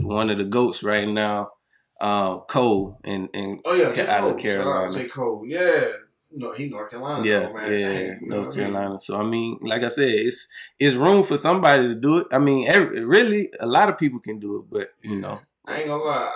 [0.00, 1.50] one of the goats right now,
[2.00, 4.06] um, Cole, and and Oh yeah, J.
[4.06, 4.34] Cole.
[4.34, 4.92] Carolina.
[4.92, 5.08] J.
[5.08, 5.44] Cole.
[5.46, 5.88] Yeah.
[6.32, 7.26] No, he North Carolina.
[7.26, 7.72] yeah, though, man.
[7.72, 8.72] yeah, Hey, North what I mean?
[8.72, 9.00] Carolina.
[9.00, 12.26] So I mean, like I said, it's it's room for somebody to do it.
[12.32, 15.78] I mean, every, really, a lot of people can do it, but you know, I
[15.78, 16.30] ain't gonna lie.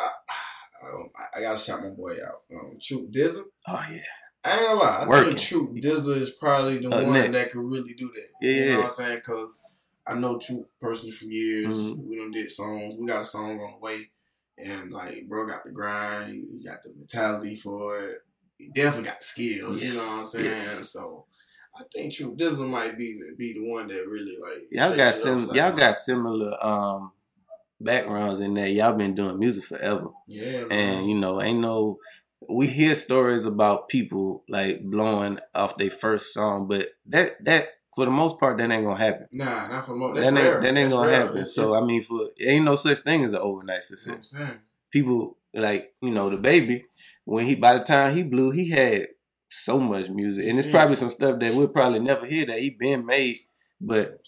[0.82, 2.42] I, um, I, I gotta shout my boy out.
[2.54, 3.42] Um, Troop Dizza.
[3.68, 4.00] oh yeah,
[4.44, 4.98] I ain't gonna lie.
[5.02, 5.28] I Working.
[5.28, 7.32] think Troop Dizza is probably the Up one next.
[7.32, 8.26] that could really do that.
[8.40, 9.16] Yeah, You know what I'm saying?
[9.18, 9.60] Because
[10.06, 11.76] I know Troop personally for years.
[11.92, 12.04] Mhm.
[12.04, 12.96] We done did songs.
[12.98, 14.10] We got a song on the way.
[14.58, 16.32] And like, bro got the grind.
[16.34, 18.18] He got the mentality for it.
[18.74, 19.82] Definitely got the skills.
[19.82, 19.94] Yes.
[19.94, 20.44] You know what I'm saying?
[20.46, 20.90] Yes.
[20.90, 21.26] So
[21.76, 24.62] I think True Dizzle might be be the one that really like.
[24.70, 27.12] Y'all got sim- y'all got similar um
[27.80, 28.70] backgrounds in that.
[28.70, 30.08] Y'all been doing music forever.
[30.28, 30.72] yeah, man.
[30.98, 31.98] And you know, ain't no
[32.48, 38.04] we hear stories about people like blowing off their first song, but that that for
[38.04, 39.26] the most part that ain't gonna happen.
[39.32, 40.14] nah, not for more.
[40.14, 40.60] That's that ain't rare.
[40.60, 41.16] that ain't That's gonna rare.
[41.20, 41.36] happen.
[41.38, 44.16] It's- so I mean, for ain't no such thing as an overnight it's- you know
[44.16, 44.40] what success.
[44.40, 44.60] I'm saying.
[44.90, 46.82] People like you know DaBaby
[47.24, 49.08] when he by the time he blew, he had
[49.50, 52.70] so much music, and it's probably some stuff that we'll probably never hear that he
[52.70, 53.36] been made,
[53.80, 54.18] but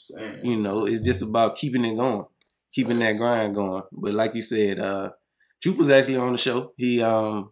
[0.43, 2.25] you know, it's just about keeping it going,
[2.73, 3.83] keeping that grind going.
[3.93, 5.11] But like you said, uh
[5.63, 6.73] Troop was actually on the show.
[6.77, 7.51] He um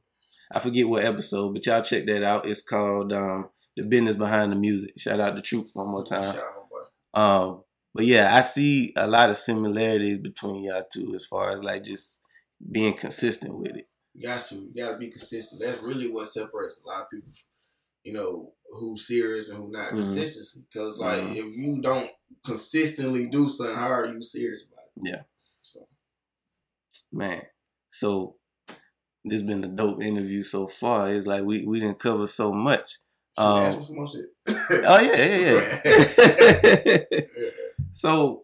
[0.53, 2.47] I forget what episode, but y'all check that out.
[2.49, 4.92] It's called um The Business Behind the Music.
[4.99, 6.34] Shout out to Troop one more time.
[6.34, 7.20] Shout out, boy.
[7.20, 7.62] Um
[7.95, 11.84] but yeah, I see a lot of similarities between y'all two as far as like
[11.84, 12.20] just
[12.70, 13.88] being consistent with it.
[14.14, 14.54] You got to.
[14.54, 15.60] You got to be consistent.
[15.62, 17.30] That's really what separates a lot of people.
[18.04, 19.86] You know who's serious and who not.
[19.86, 19.96] Mhm.
[19.96, 20.64] Consistency.
[20.72, 21.36] Because like Mhm.
[21.36, 22.10] if you don't
[22.44, 25.02] consistently do something, how are you serious about it?
[25.10, 25.22] Yeah.
[25.60, 25.88] So
[27.12, 27.42] Man.
[27.90, 28.36] So
[29.24, 31.12] this been a dope interview so far.
[31.14, 32.98] It's like we, we didn't cover so much.
[33.38, 34.26] shoot, Um, ask me some more shit.
[34.86, 35.38] Oh yeah, yeah,
[35.84, 37.04] yeah.
[37.36, 37.50] Yeah.
[37.92, 38.43] so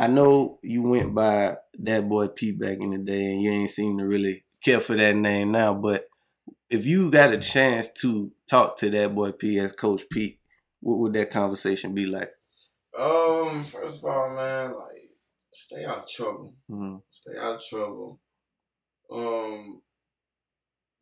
[0.00, 3.68] I know you went by that boy P back in the day, and you ain't
[3.68, 5.74] seem to really care for that name now.
[5.74, 6.08] But
[6.70, 10.40] if you got a chance to talk to that boy P as Coach Peake,
[10.80, 12.30] what would that conversation be like?
[12.98, 15.10] Um, first of all, man, like
[15.52, 16.54] stay out of trouble.
[16.66, 18.20] hmm Stay out of trouble.
[19.12, 19.82] Um,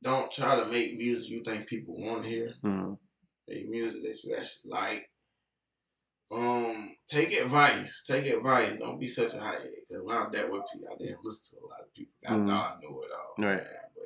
[0.02, 2.54] don't try to make music you think people want to hear.
[2.62, 2.94] hmm
[3.48, 5.08] Make music that you actually like.
[6.30, 8.04] Um, take advice.
[8.06, 8.76] Take advice.
[8.78, 9.70] Don't be such a high head.
[9.90, 12.12] Cause when I that way, people, I didn't listen to a lot of people.
[12.26, 12.46] I Mhm.
[12.48, 13.34] thought I knew it all.
[13.44, 13.56] Right.
[13.56, 13.66] Man.
[13.94, 14.04] But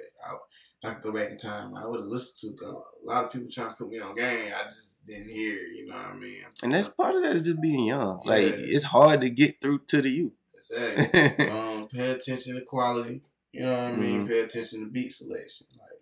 [0.85, 1.75] I, I could go back in time.
[1.77, 2.65] I would have listened to.
[2.67, 4.53] A lot of people trying to put me on game.
[4.57, 5.55] I just didn't hear.
[5.63, 6.43] You know what I mean?
[6.63, 8.21] And that's part of that is just being young.
[8.25, 10.33] Like it's hard to get through to the youth.
[10.55, 11.49] exactly.
[11.51, 13.23] um, pay attention to quality.
[13.51, 14.25] You know what I mean?
[14.25, 14.29] Mhm.
[14.29, 15.67] Pay attention to beat selection.
[15.73, 16.01] Like,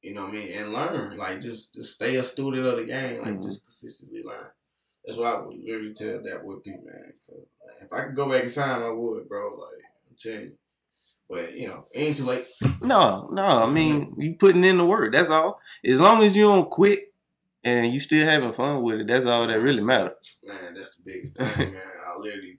[0.00, 0.52] you know what I mean?
[0.58, 1.16] And learn.
[1.18, 3.20] Like, just just stay a student of the game.
[3.22, 3.42] Like, Mhm.
[3.42, 4.50] just consistently learn.
[5.04, 7.12] That's why I would literally tell that would be, man.
[7.26, 7.46] 'Cause,
[7.82, 9.56] if I could go back in time, I would, bro.
[9.56, 10.56] Like, I'm telling you.
[11.28, 12.44] But you know, it ain't too late.
[12.82, 13.42] No, no.
[13.44, 15.12] I mean, you putting in the work.
[15.12, 15.60] That's all.
[15.84, 17.14] As long as you don't quit
[17.64, 20.40] and you still having fun with it, that's all that really matters.
[20.44, 21.82] Man, that's the biggest thing, man.
[22.06, 22.58] I literally,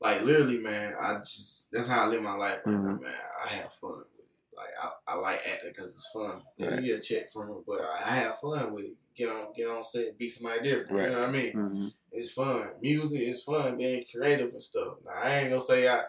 [0.00, 0.94] like, literally, man.
[1.00, 3.00] I just that's how I live my life, right now, Mhm.
[3.02, 3.14] man.
[3.44, 4.56] I have fun with it.
[4.56, 6.42] Like, I, I like acting because it's fun.
[6.60, 6.82] Right.
[6.82, 8.96] You get a check from it, but I have fun with it.
[9.16, 10.90] Get on, get on set, beat somebody different.
[10.90, 11.04] Right.
[11.04, 11.52] You know what I mean?
[11.52, 12.70] hmm It's fun.
[12.80, 13.76] Music is fun.
[13.76, 14.94] Being creative and stuff.
[15.04, 16.02] Now, I ain't gonna say I.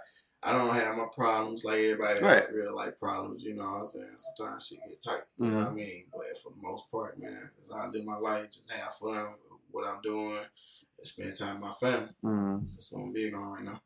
[0.46, 2.52] I don't have my problems like everybody Right.
[2.52, 4.18] real life problems, you know what I'm saying?
[4.18, 6.04] Sometimes shit get tight, you know what I mean?
[6.12, 9.88] But for the most part, man, I live my life, just have fun with what
[9.88, 12.10] I'm doing and spend time with my family.
[12.22, 13.82] hmm That's what I'm big on right now.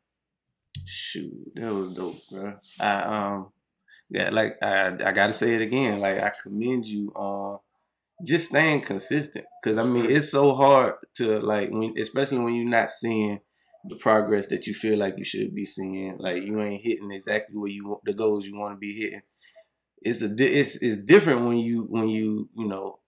[0.84, 2.54] Shoot, that was dope, bro.
[2.80, 3.52] I um,
[4.10, 6.00] yeah, like I I gotta say it again.
[6.00, 7.60] Like I commend you on
[8.26, 12.68] just staying consistent, because I mean it's so hard to like when, especially when you're
[12.68, 13.40] not seeing
[13.88, 16.16] the progress that you feel like you should be seeing.
[16.18, 19.22] Like you ain't hitting exactly where you want the goals you want to be hitting.
[20.02, 22.98] It's a it's it's different when you when you you know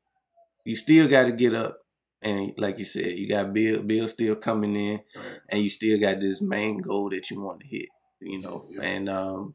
[0.65, 1.79] you still got to get up
[2.23, 5.01] and like you said you got bill bill still coming in
[5.49, 7.89] and you still got this main goal that you want to hit,
[8.21, 8.83] you know, Yeah.
[8.83, 9.55] and um,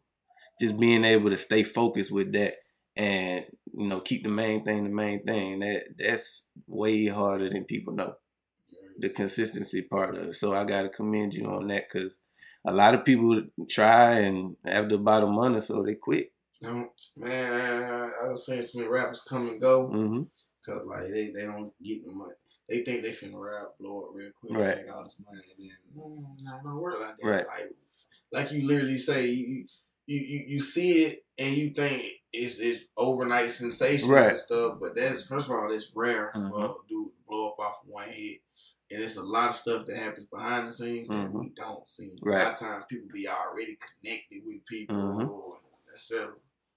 [0.59, 2.55] just being able to stay focused with that
[2.95, 3.45] and
[3.77, 7.93] you know keep the main thing the main thing that that's way harder than people
[7.93, 8.15] know
[8.97, 10.35] the consistency part of it.
[10.35, 12.19] So I gotta commend you on that because
[12.65, 16.31] a lot of people try and after about a month or so they quit.
[16.65, 20.21] Um, man, I've seen some rappers come and go hmm
[20.65, 22.33] because like they, they don't get the money.
[22.67, 24.77] They think they finna rap, blow it real quick, Right.
[24.77, 27.27] make all this money, and then it don't work like that.
[27.27, 27.45] Right.
[27.45, 27.69] Like,
[28.31, 29.65] like you literally say, you
[30.07, 34.29] you you, you see it and you think it's it's overnight sensations Right.
[34.29, 36.63] and stuff, but that's first of all, it's rare for Mhm.
[36.65, 38.41] a dude to blow up off of one hit.
[38.91, 41.39] And it's a lot of stuff that happens behind the scenes that Mhm.
[41.39, 42.15] we don't see.
[42.25, 45.93] A lot of times people be already connected with people, Mhm.
[45.95, 46.35] etc.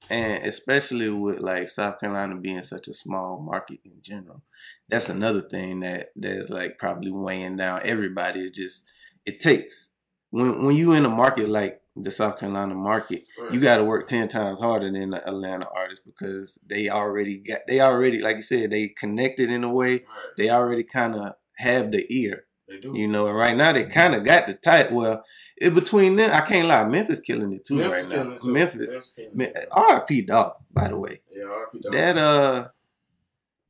[0.09, 4.43] And especially with like South Carolina being such a small market in general,
[4.89, 8.45] that's another thing that that's like probably weighing down everybody.
[8.45, 8.91] Is just
[9.27, 9.91] it takes
[10.31, 14.09] when when you in a market like the South Carolina market, you got to work
[14.09, 18.43] ten times harder than the Atlanta artists because they already got they already like you
[18.43, 20.03] said they connected in a way Right.
[20.37, 22.97] they already kind of have the ear They do.
[22.97, 24.93] You know, and right now they kind of got the tight.
[24.93, 25.25] Well,
[25.61, 26.85] in between them, I can't lie.
[26.87, 28.23] Memphis killing it too Memphis right now.
[28.39, 28.53] too.
[28.53, 29.69] Memphis, Memphis killing Me- it too.
[29.73, 30.23] R.I.P.
[30.23, 30.53] Dog.
[30.73, 31.93] By the way, Yeah, RP dog.
[31.93, 32.69] that uh,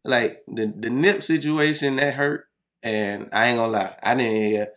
[0.05, 2.47] like the the Nip situation that hurt,
[2.83, 4.69] and I ain't gonna lie, I didn't hear.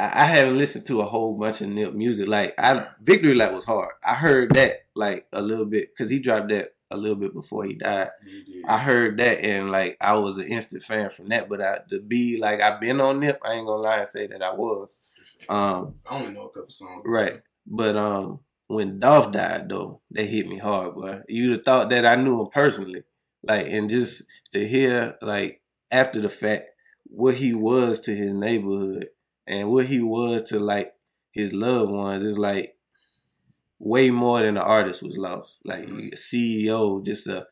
[0.00, 2.26] I, I haven't listened to a whole bunch of Nip music.
[2.26, 3.92] Like I, Victory Lap was hard.
[4.04, 7.64] I heard that like a little bit because he dropped that a little bit before
[7.64, 8.10] he died.
[8.24, 8.62] He.
[8.66, 11.48] I heard that and like I was an instant fan from that.
[11.48, 14.26] But I, to be like I've been on Nip, I ain't gonna lie and say
[14.26, 14.98] that I was.
[15.48, 17.02] Um, I only know a couple songs.
[17.04, 17.42] right.
[17.66, 21.20] But um, when Dolph died though, that hit me hard, boy.
[21.28, 23.04] You'd have thought that I knew him personally,
[23.42, 26.70] like, and just to hear like after the fact
[27.04, 29.08] what he was to his neighborhood
[29.50, 30.94] and what he was to like
[31.32, 32.76] his loved ones is like
[33.78, 35.60] way more than the artist was lost.
[35.64, 36.12] Like Mhm.
[36.12, 37.46] a CEO, just a,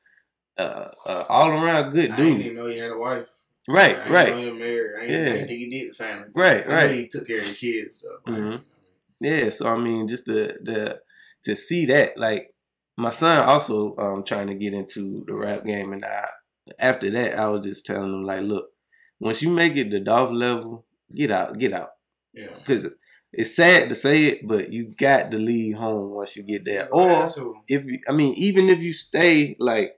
[0.56, 2.36] a, a all around good dude.
[2.38, 3.28] I didn't know he had a wife.
[3.68, 4.28] Right, I right.
[4.30, 4.90] know he married.
[5.00, 5.18] I Yeah.
[5.18, 6.28] I didn't think he did the family.
[6.34, 6.90] Right, I know right.
[6.90, 8.32] He took care of the kids though.
[8.32, 8.60] Mhm.
[9.20, 11.00] you Yeah, so I mean, just the the
[11.44, 12.54] to see that, like
[12.96, 16.28] my son also um trying to get into the rap game, and I
[16.78, 18.70] after that I was just telling him like, look,
[19.20, 20.84] once you make it the Dolph level,
[21.14, 21.90] get out, get out,
[22.32, 22.48] what I mean?
[22.50, 22.58] Yeah.
[22.58, 22.86] because
[23.32, 26.88] it's sad to say it, but you got to leave home once you get there,
[26.92, 27.24] or
[27.68, 29.92] if you, I mean, even if you stay, like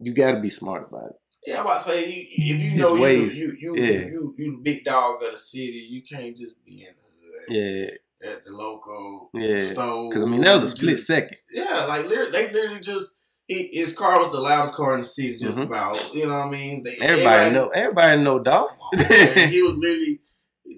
[0.00, 1.12] you got to be smart about it.
[1.46, 3.90] Yeah, I'm about to say you, if you know you, you you Yeah.
[4.08, 7.90] you you the big dog of the city, you can't just be in the hood
[8.22, 9.62] Yeah, at the local Yeah.
[9.62, 10.08] store.
[10.10, 11.36] because I mean that was a split just- second.
[11.52, 13.17] Yeah, like they literally just
[13.48, 15.36] he, his car was the loudest car in the city.
[15.36, 15.64] Just Mhm.
[15.66, 16.84] about you know what I mean.
[16.84, 18.70] They, Everybody know, everybody know Dolph.
[18.94, 19.48] Man.
[19.50, 20.20] he was literally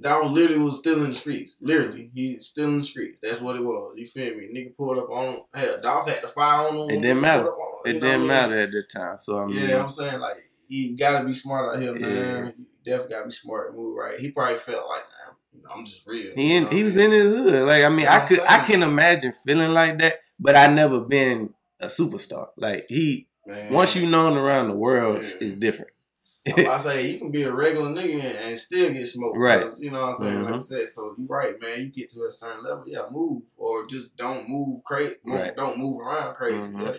[0.03, 1.59] that was literally was still in the streets.
[1.61, 3.19] Literally, he's still in the streets.
[3.23, 3.95] That's what it was.
[3.97, 4.49] You feel me?
[4.55, 5.41] Nigga pulled up on him.
[5.53, 6.91] Hell, Dolph had to fire on him.
[6.91, 7.43] It didn't matter.
[7.49, 7.55] him,
[7.85, 8.29] It you know I didn't mean?
[8.29, 9.19] matter at the time.
[9.19, 10.37] So I mean, Yeah, I'm saying like
[10.69, 12.03] you gotta be smart out here, man.
[12.03, 12.45] Yeah.
[12.57, 14.19] You definitely gotta be smart and move right.
[14.19, 16.33] He probably felt like, nah, you know, I'm just real.
[16.37, 17.67] He You in, know he was in his hood.
[17.67, 21.53] Like I mean, I could I can imagine feeling like that, but I never been
[21.81, 22.49] a superstar.
[22.57, 23.73] Like he Man.
[23.73, 25.31] once you known around the world, Yeah.
[25.41, 25.91] it's different.
[26.47, 29.37] I say you can be a regular nigga and, and still get smoked.
[29.39, 29.67] Right.
[29.79, 30.43] You know what I'm saying?
[30.43, 31.81] Like I said, so you're right, man.
[31.81, 35.17] You get to a certain level, yeah, move or just don't move crazy.
[35.25, 35.55] Right.
[35.57, 36.73] Don't move around crazy.
[36.73, 36.83] Mhm.
[36.87, 36.93] Yeah.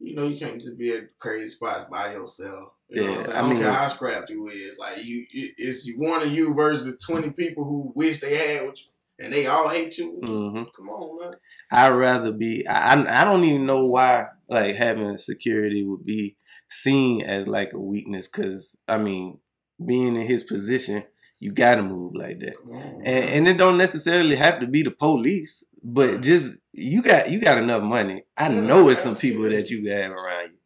[0.00, 2.70] You know you can't just be at crazy spots by yourself.
[2.88, 3.36] You know what I'm Yeah, saying?
[3.36, 4.78] I I, don't mean- care how scrapped you is.
[4.78, 8.66] Like you, it, it's you one of you versus twenty people who wish they had
[8.66, 8.86] what you,
[9.20, 10.18] and they all hate you.
[10.22, 11.38] hmm Come on, man.
[11.70, 12.66] I'd rather be.
[12.66, 16.36] I I don't even know why like having security would be
[16.68, 18.28] seen as like a weakness.
[18.28, 19.38] Because I mean,
[19.84, 21.04] being in his position,
[21.40, 22.56] you got to move like that.
[22.66, 23.02] On.
[23.04, 26.20] and, and it don't necessarily have to be the police, but Right.
[26.22, 28.24] just you got you got enough money.
[28.36, 29.52] I Yeah, know it's some people good.
[29.52, 30.58] that you have around you.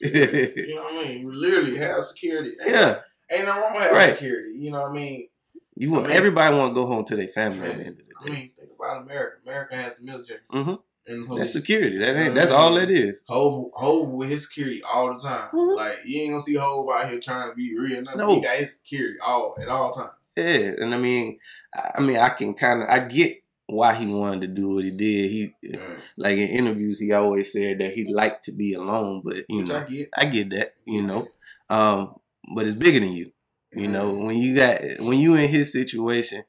[0.00, 1.26] you know what I mean?
[1.26, 2.52] You literally have security.
[2.60, 2.96] Ain't, Yeah,
[3.30, 4.16] Ain't nothing wrong with having Right.
[4.16, 4.50] security.
[4.58, 5.28] You know what I mean?
[5.76, 7.88] You want I mean- everybody want to go home to their family at the end
[7.88, 8.36] of I the day.
[8.40, 9.36] mean, think about America.
[9.44, 10.78] America has the military Mhm.
[11.06, 11.38] and.
[11.38, 11.98] That's security.
[11.98, 12.34] That ain't.
[12.34, 13.22] That's all it is.
[13.28, 15.48] Hove, Hove with his security all the time.
[15.52, 15.76] Mhm.
[15.76, 18.02] Like you ain't gonna see Hove out here trying to be real.
[18.02, 18.18] Nothing.
[18.18, 18.34] No.
[18.36, 20.12] He got his security all at all times.
[20.36, 21.38] Yeah, and I mean,
[21.74, 24.84] I I mean, I can kind of I get why he wanted to do what
[24.84, 25.30] he did.
[25.30, 25.78] He Yeah.
[26.16, 29.68] like in interviews, he always said that he liked to be alone, but you Which
[29.68, 30.08] know, I get.
[30.16, 30.74] I get that.
[30.86, 31.28] You know,
[31.70, 32.16] um,
[32.54, 33.32] but it's bigger than you.
[33.74, 36.44] You know, when you got when you in his situation,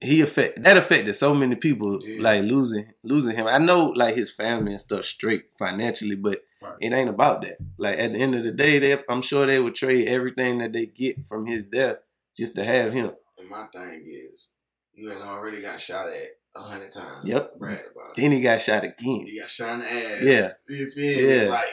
[0.00, 2.00] he affect that affected so many people.
[2.18, 3.46] Like losing losing him.
[3.46, 6.74] I know like his family and stuff straight financially, but Right.
[6.80, 7.58] it ain't about that.
[7.76, 10.72] Like at the end of the day, they I'm sure they would trade everything that
[10.72, 11.96] they get from his death
[12.36, 13.10] just to have him.
[13.38, 14.48] And my thing is,
[14.94, 17.28] you had already got shot at a hundred times.
[17.28, 17.58] Yep.
[17.58, 18.16] Brad about it.
[18.16, 19.26] Then he got shot again.
[19.26, 20.22] He got shot in the ass.
[20.22, 20.52] Yeah.
[20.68, 21.30] You feel?
[21.30, 21.50] Yeah.
[21.50, 21.66] Like.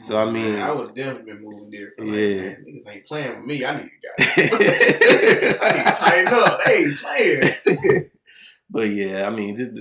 [0.00, 2.10] So, I mean- Man, I would have definitely been moving different.
[2.10, 2.36] Like, Yeah.
[2.36, 3.64] man, niggas ain't playing with me.
[3.64, 6.58] I need to guy I need to tighten up.
[6.68, 8.10] Ain't playing.
[8.70, 9.78] But yeah, I mean, just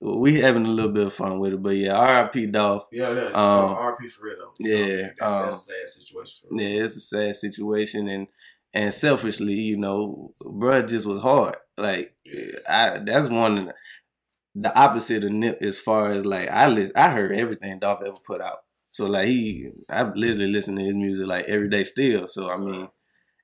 [0.00, 1.62] we having a little bit of fun with it.
[1.62, 2.46] But yeah, R.I.P.
[2.48, 2.86] Dolph.
[2.92, 4.52] Yeah, yeah, Um, RP for real though.
[4.58, 6.60] yeah, that, um, that's a sad situation for.
[6.62, 8.26] Yeah, it's a sad situation, and
[8.74, 11.56] and selfishly, you know, bruh just was hard.
[11.78, 12.58] Like, Yeah.
[12.68, 13.72] I that's one
[14.54, 18.16] the opposite of Nip as far as like I list, I heard everything Dolph ever
[18.26, 18.58] put out.
[18.94, 22.28] So like he, I literally listen to his music like every day still.
[22.28, 22.86] So I mean,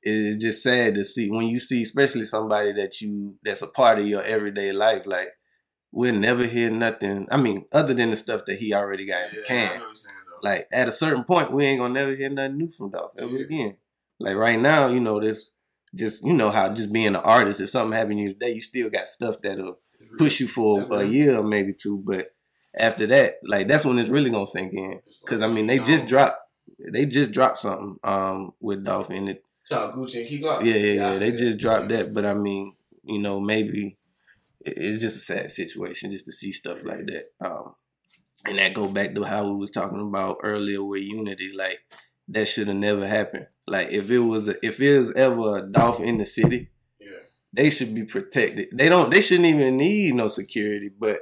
[0.01, 3.99] it's just sad to see when you see, especially somebody that you that's a part
[3.99, 5.07] of your everyday life.
[5.07, 5.31] Like
[5.91, 7.27] we'll never hear nothing.
[7.33, 9.87] I mean, other than the stuff that he already got in the Yeah, can know
[9.89, 12.91] what you're like at a certain point we ain't gonna never hear nothing new from
[12.93, 13.45] Dolph ever Yeah.
[13.45, 13.77] again.
[14.21, 15.51] Like right now, you know, this
[15.97, 18.61] just you know how just being an artist, if something happened to you today, you
[18.61, 19.81] still got stuff that'll
[20.17, 21.99] push you for a year or maybe two.
[22.07, 22.37] But
[22.75, 25.01] after that, like that's when it's really gonna sink in.
[25.27, 26.37] Cause I mean they just dropped
[26.93, 30.65] they just dropped something um with Dolph and it Shout out Gucci and Key Glock.
[30.65, 31.13] Yeah, yeah, yeah.
[31.13, 33.99] They just dropped that, but I mean, you know, maybe
[34.63, 37.25] it's just a sad situation just to see stuff like that.
[37.41, 37.75] Um,
[38.47, 41.53] and that go back to how we was talking about earlier with unity.
[41.57, 41.81] Like
[42.29, 43.47] that should have never happened.
[43.67, 47.09] Like if it was a, if it was ever a Dolph in the city, Yeah.
[47.53, 48.69] they should be protected.
[48.73, 49.13] They don't.
[49.13, 50.89] They shouldn't even need no security.
[50.99, 51.21] But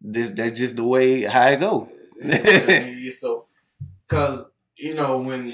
[0.00, 1.88] this that's just the way how it go.
[2.22, 3.46] yeah, so,
[4.08, 5.52] cause you know when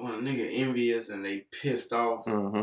[0.00, 2.62] when a nigga envious and they pissed off, hmm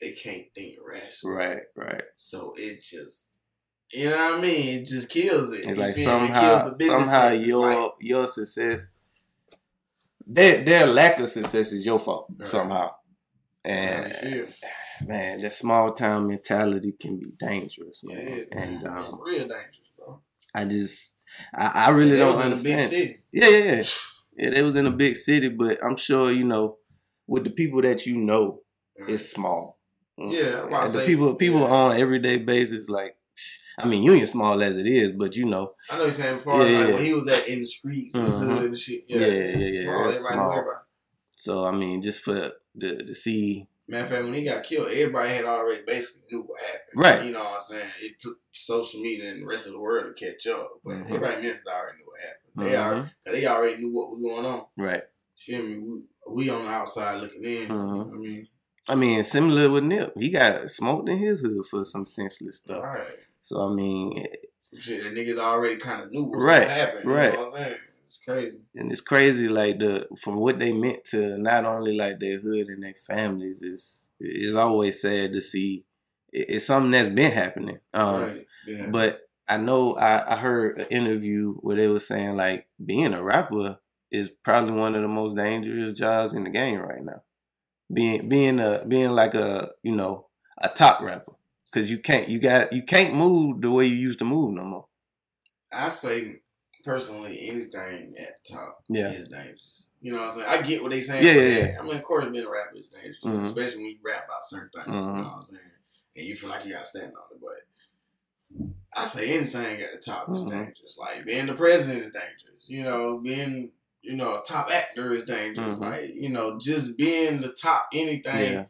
[0.00, 1.34] they can't think rational.
[1.34, 2.02] Right, right.
[2.16, 3.38] So it just,
[3.92, 4.80] you know what I mean?
[4.80, 5.66] It just kills it.
[5.66, 6.02] It's like me?
[6.02, 7.32] It kills somehow, somehow.
[7.32, 8.94] Your like, your success,
[10.26, 12.48] their their lack of success is your fault Right.
[12.48, 12.90] somehow.
[13.64, 14.46] And you feel.
[15.06, 18.26] Man, that small town mentality can be dangerous, Yeah, man.
[18.28, 18.98] is, and man.
[18.98, 20.20] um, real dangerous, bro.
[20.54, 21.14] I just,
[21.54, 23.14] I, I really They don't was in a big understand.
[23.32, 23.82] Yeah, yeah, yeah.
[24.36, 26.78] Yeah, they was in a big city, but I'm sure you know,
[27.26, 28.60] with the people that you know,
[28.96, 29.78] it's small.
[30.16, 31.66] Yeah, about to And the people people yeah.
[31.72, 33.16] on everyday basis, like,
[33.78, 36.64] I mean, Union small as it is, but you know, I know you're saying far
[36.66, 36.94] Yeah, like yeah.
[36.94, 38.38] when he was at in the streets, Mhm.
[38.38, 39.04] hood and shit.
[39.08, 39.82] yeah, Yeah, yeah, yeah, yeah.
[39.82, 40.74] Small, that's everybody know small.
[41.36, 44.88] So I mean, just for the to see, Matter of fact, when he got killed,
[44.88, 46.80] everybody had already basically knew what happened.
[46.96, 47.24] Right.
[47.26, 47.88] You know what I'm saying?
[48.00, 50.70] It took social media and the rest of the world to catch up.
[50.84, 51.04] But Mhm.
[51.06, 52.40] everybody in Memphis already knew what happened.
[52.56, 52.84] They, Mhm.
[53.26, 54.66] already, they already knew what was going on.
[54.78, 55.02] right?
[55.36, 55.78] Feel me?
[55.78, 56.02] We,
[56.46, 57.68] we on the outside looking in.
[57.68, 58.12] Mhm.
[58.12, 58.48] I mean,
[58.88, 62.82] I mean, similar with Nip, he got smoked in his hood for some senseless stuff.
[62.82, 63.06] right.
[63.42, 64.26] So I mean,
[64.76, 67.08] Shit, the niggas already kind of knew what was Right, going to happen.
[67.08, 67.30] right.
[67.32, 67.78] You know what I'm saying?
[68.14, 68.58] It's crazy.
[68.76, 72.68] and it's crazy, like the from what they meant to not only like their hood
[72.68, 73.62] and their families.
[73.62, 75.84] Is it's always sad to see.
[76.32, 77.78] It's something that's been happening.
[77.92, 78.46] Um, right.
[78.66, 78.90] Yeah.
[78.90, 83.22] But I know I, I heard an interview where they were saying like being a
[83.22, 83.78] rapper
[84.12, 87.22] is probably one of the most dangerous jobs in the game right now.
[87.92, 91.32] Being being a being like a you know a top rapper
[91.66, 94.64] because you can't you got you can't move the way you used to move no
[94.64, 94.86] more.
[95.72, 96.42] I say
[96.84, 99.10] personally, anything at the top Yeah.
[99.10, 99.90] is dangerous.
[100.00, 100.48] You know what I'm saying?
[100.48, 101.24] I get what they saying.
[101.24, 101.80] Yeah, yeah, yeah.
[101.80, 103.42] I mean, of course, being a rapper is dangerous, Mhm.
[103.42, 104.86] especially when you rap about certain things.
[104.86, 105.06] You Mhm.
[105.16, 105.60] know what I'm saying?
[106.16, 107.40] And you feel like you got to stand on it.
[107.40, 110.50] But I say anything at the top is Mhm.
[110.50, 110.98] dangerous.
[110.98, 112.68] Like being the president is dangerous.
[112.68, 113.72] You know, being
[114.02, 115.76] you know a top actor is dangerous.
[115.76, 115.80] Mhm.
[115.80, 118.52] Like you know, just being the top anything.
[118.54, 118.66] Yeah,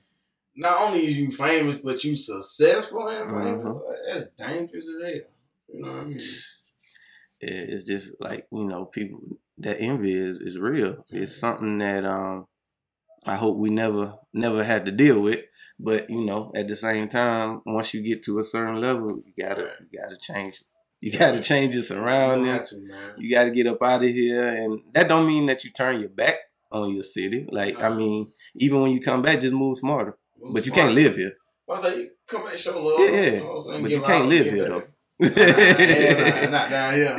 [0.56, 3.74] Not only is you famous, but you successful and famous.
[3.74, 3.84] Mhm.
[3.88, 5.30] Like, that's dangerous as hell.
[5.66, 6.20] You know what I mean?
[7.49, 9.20] It- it's just like you know people
[9.59, 11.05] that envy is is real.
[11.11, 12.47] It's something that um
[13.26, 15.40] I hope we never never had to deal with.
[15.78, 19.32] But you know, at the same time, once you get to a certain level, you
[19.45, 20.62] gotta you gotta change.
[21.01, 22.49] You gotta change your You surroundings.
[22.49, 23.12] have to, man.
[23.18, 26.09] You gotta get up out of here, and that don't mean that you turn your
[26.11, 26.36] back
[26.72, 27.47] on your city.
[27.51, 30.16] Like I mean, even when you come back, just move smarter.
[30.40, 31.32] Move But you can't live here.
[31.70, 33.01] I say you come and show love.
[33.01, 33.30] Yeah, yeah.
[33.32, 33.82] You know what I'm saying?
[33.82, 34.82] But you can't live here, back.
[34.82, 34.93] though.
[35.36, 37.16] Yeah, nah, not down here.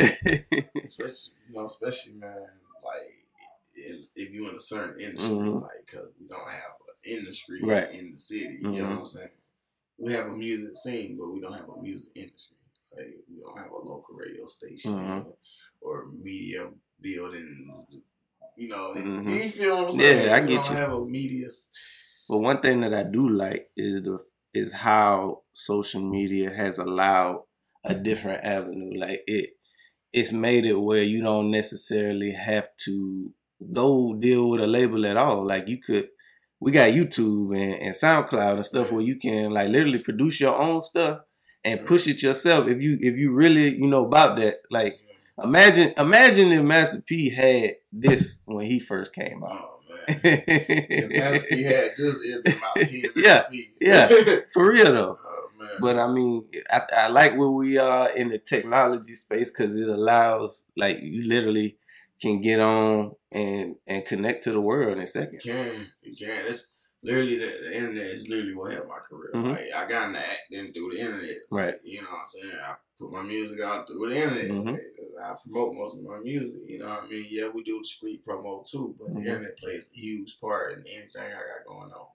[0.84, 2.48] Especially, you know, especially man,
[2.84, 3.26] like
[3.76, 5.62] if, if you in a certain industry, Mhm.
[5.62, 7.92] like because we don't have an industry Right.
[7.92, 8.60] in the city.
[8.62, 8.90] You know Mhm.
[8.90, 9.30] what I'm saying?
[9.98, 12.58] We have a music scene, but we don't have a music industry.
[12.96, 15.34] Like we don't have a local radio station Mhm.
[15.82, 17.98] or media buildings.
[18.58, 19.44] You know, Mhm.
[19.44, 20.30] you feel what I'm Yeah, saying?
[20.34, 20.76] I we get don't you.
[20.78, 21.48] have a media.
[22.30, 24.18] But one thing that I do like is the
[24.54, 27.44] is how social media has allowed
[27.86, 29.00] a different avenue.
[29.00, 29.52] Like it
[30.14, 33.34] it's made it where you don't necessarily have to
[33.74, 35.46] go deal with a label at all.
[35.46, 36.10] Like you could
[36.60, 40.56] we got YouTube and, and SoundCloud and stuff where you can like literally produce your
[40.58, 41.20] own stuff
[41.64, 44.56] and push it yourself if you if you really, you know, about that.
[44.72, 44.98] Like
[45.44, 49.62] imagine imagine if Master P had this when he first came oh, out.
[49.62, 50.20] Oh man.
[50.24, 53.64] If Master P had this, it'd be about 10 Yeah, P.
[53.82, 54.10] yeah.
[54.54, 55.20] For real though.
[55.66, 55.82] Man.
[55.82, 59.90] But I mean, I, I like where we are in the technology space because it
[59.90, 61.78] allows, like, you literally
[62.22, 65.42] can get on and and connect to the world in a second.
[65.44, 66.46] You can, you can.
[66.48, 66.72] It's
[67.04, 69.32] literally the, the internet is literally what helped my career.
[69.36, 69.52] Mhm.
[69.52, 71.38] Like I got into acting through the internet.
[71.52, 71.76] Right.
[71.84, 72.54] You know what I'm saying?
[72.64, 74.50] I put my music out through the internet.
[74.50, 74.72] Mhm.
[74.72, 74.82] Like,
[75.32, 76.62] I promote most of my music.
[76.68, 77.26] You know what I mean?
[77.30, 79.16] Yeah, we do the street promo too, but Mhm.
[79.16, 82.08] the internet plays a huge part in anything I got going on.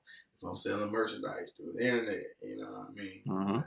[0.42, 3.22] If I'm selling merchandise through the internet, you know what I mean?
[3.26, 3.54] Mhm.
[3.56, 3.64] Like,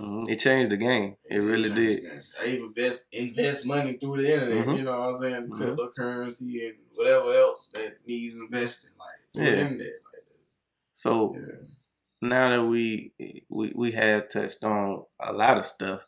[0.00, 1.16] hmm It changed the game.
[1.30, 2.04] It really did.
[2.42, 4.66] I even invest invest money through the internet.
[4.66, 4.78] Mhm.
[4.78, 5.48] You know what I'm saying?
[5.48, 5.76] Mhm.
[5.76, 9.60] Cryptocurrency and whatever else that needs investing, like through the Yeah.
[9.66, 9.92] internet.
[10.12, 10.24] Like.
[10.94, 11.58] So Yeah.
[12.22, 13.12] now that we
[13.48, 16.02] we we have touched on a lot of stuff,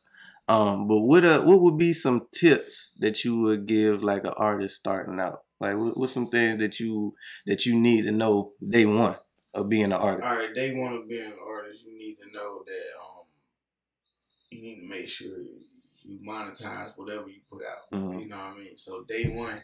[0.48, 4.34] um, but what uh what would be some tips that you would give like an
[4.36, 7.14] artist starting out Like, what, what's some things that you
[7.46, 9.16] that you need to know day one
[9.54, 10.26] of being an artist?
[10.26, 13.26] All right, day one of being an artist, you need to know that um,
[14.50, 15.28] you need to make sure
[16.04, 17.90] you monetize whatever you put out.
[17.92, 18.20] Mhm.
[18.22, 18.76] You know what I mean?
[18.76, 19.62] So day one,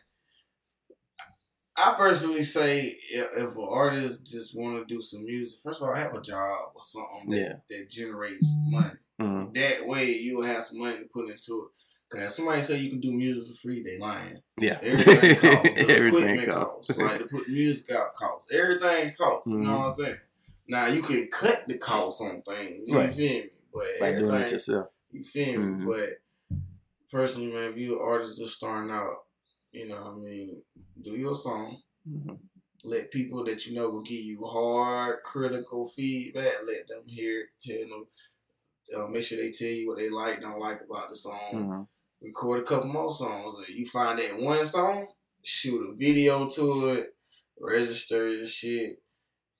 [1.76, 5.88] I personally say if, if an artist just want to do some music, first of
[5.88, 7.54] all, have a job or something that, Yeah.
[7.68, 8.94] that generates money.
[9.18, 11.80] hmm That way, you'll have some money to put into it.
[12.10, 14.38] Cause somebody say you can do music for free, they lying.
[14.60, 15.90] Yeah, Everything costs.
[15.90, 16.86] Everything costs.
[16.88, 16.98] costs.
[16.98, 18.46] Like to put music out costs.
[18.52, 19.50] Everything costs.
[19.50, 19.78] You know Mhm.
[19.78, 20.16] what I'm saying?
[20.68, 22.88] Now you can cut the costs on things.
[22.88, 23.12] You Right.
[23.12, 23.50] feel me?
[23.72, 24.88] But By doing it yourself.
[25.10, 25.84] you feel me?
[25.84, 25.86] Mhm.
[25.86, 26.58] But
[27.10, 29.24] personally, man, if you're an artist just starting out,
[29.72, 30.62] you know what I mean,
[31.02, 31.82] do your song.
[32.08, 32.38] Mhm.
[32.84, 36.54] Let people that you know will give you hard, critical feedback.
[36.66, 37.48] Let them hear it.
[37.58, 38.06] Tell them.
[38.94, 41.88] Uh, make sure they tell you what they like, don't like about the song Mhm.
[42.24, 43.54] Record a couple more songs.
[43.68, 45.06] And you find that one song,
[45.42, 47.14] shoot a video to it,
[47.60, 49.02] register your shit,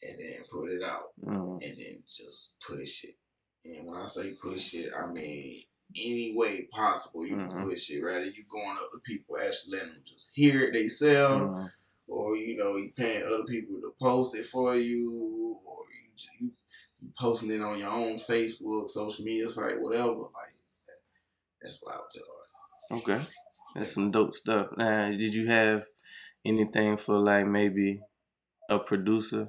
[0.03, 1.13] and then put it out.
[1.23, 1.63] Mhm.
[1.65, 3.17] And then just push it.
[3.65, 5.63] And when I say push it, I mean
[5.97, 7.51] any way possible you Mhm.
[7.53, 8.03] can push it.
[8.03, 11.71] Rather you going up to people, actually letting them just hear it themselves, Mhm.
[12.09, 16.01] or you know you paying other people to post it for you, or you
[16.41, 16.53] you,
[17.01, 20.15] you posting it on your own Facebook, social media site, whatever.
[20.23, 20.55] Like
[21.61, 22.34] that's what I would tell.
[22.93, 23.21] Okay,
[23.75, 24.69] that's some dope stuff.
[24.77, 25.85] Now, did you have
[26.45, 28.01] anything for like maybe
[28.69, 29.49] a producer?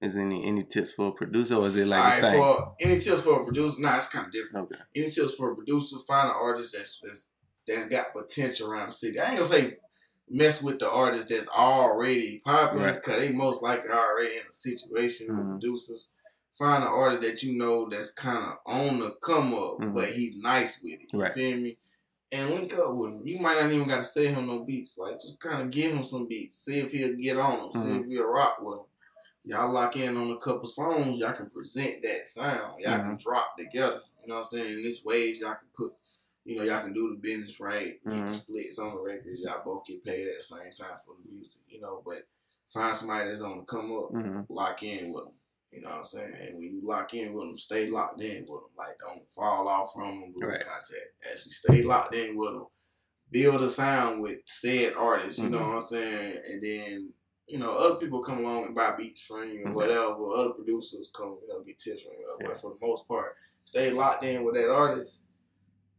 [0.00, 2.40] Is any any tips for a producer, or is it like All the right, same?
[2.40, 3.80] for any tips for a producer?
[3.80, 4.70] Nah, it's kind of different.
[4.72, 4.82] Okay.
[4.96, 5.96] Any tips for a producer?
[6.06, 7.30] Find an artist that's that's
[7.66, 9.18] that's got potential around the city.
[9.18, 9.76] I ain't gonna say
[10.28, 12.94] mess with the artist that's already popular Right.
[13.02, 15.38] because they most likely already in a situation Mhm.
[15.38, 16.10] with producers.
[16.58, 19.94] Find an artist that you know that's kind of on the come up, Mhm.
[19.94, 21.12] but he's nice with it.
[21.12, 21.32] You Right.
[21.32, 21.78] feel me?
[22.34, 23.20] And link up with him.
[23.24, 24.98] You might not even got to send him no beats.
[24.98, 26.56] Like just kind of give him some beats.
[26.56, 27.72] See if he'll get on them.
[27.72, 28.00] See Mhm.
[28.00, 28.86] if he'll rock with them.
[29.44, 31.18] Y'all lock in on a couple songs.
[31.18, 32.80] Y'all can present that sound.
[32.80, 34.00] Y'all can drop together.
[34.22, 34.76] You know what I'm saying?
[34.78, 35.92] In this ways, y'all can put.
[36.44, 38.00] You know, y'all can do the business right.
[38.04, 38.26] Mhm.
[38.26, 39.40] the splits on the records.
[39.40, 41.62] Y'all both get paid at the same time for the music.
[41.68, 42.26] You know, but
[42.70, 45.34] find somebody that's on the come up hmm lock in with them.
[45.74, 46.34] You know what I'm saying?
[46.40, 48.70] And when you lock in with them, stay locked in with them.
[48.76, 50.66] Like, don't fall off from them, lose Right.
[50.66, 51.14] contact.
[51.28, 52.66] Actually, stay locked in with them.
[53.30, 55.40] Build a sound with said artists.
[55.40, 55.66] You know Mhm.
[55.68, 56.42] what I'm saying?
[56.46, 57.12] And then,
[57.48, 59.74] you know, other people come along and buy beats from you and Mhm.
[59.74, 60.14] whatever.
[60.34, 62.36] Other producers come, you know, get tips from you.
[62.40, 62.46] Yeah.
[62.48, 65.26] But for the most part, stay locked in with that artist.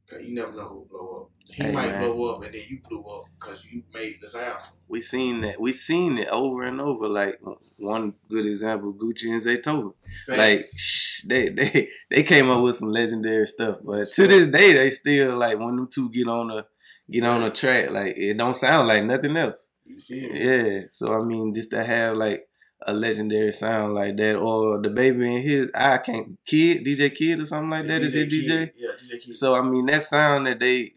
[0.08, 1.30] Cause you never know who blow up.
[1.52, 2.12] He Hey, might man.
[2.12, 4.60] blow up and then you blew up because you made the sound.
[4.88, 5.60] We seen that.
[5.60, 7.08] We seen it over and over.
[7.08, 7.40] Like
[7.80, 9.94] one good example, Gucci and Zaytoven.
[10.28, 14.74] Like shh, they they they came up with some legendary stuff, but to this day
[14.74, 16.66] they still like when them two get on a
[17.10, 19.72] get on a track, like it don't sound like nothing else.
[19.86, 20.44] you feel me?
[20.44, 20.80] Yeah.
[20.92, 22.48] So I mean, just to have like
[22.86, 27.46] a legendary sound like that, or DaBaby in his I can't kid DJ Kid or
[27.46, 28.72] something like that is his DJ.
[28.76, 29.36] Yeah, DJ Kid.
[29.36, 30.94] So I mean that sound that they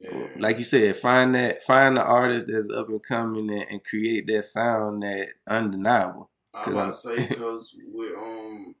[0.00, 0.26] yeah.
[0.38, 4.26] like you said, find that find the artist that's up and coming and, and create
[4.28, 6.30] that sound that undeniable.
[6.54, 8.74] I'm about to say because we um.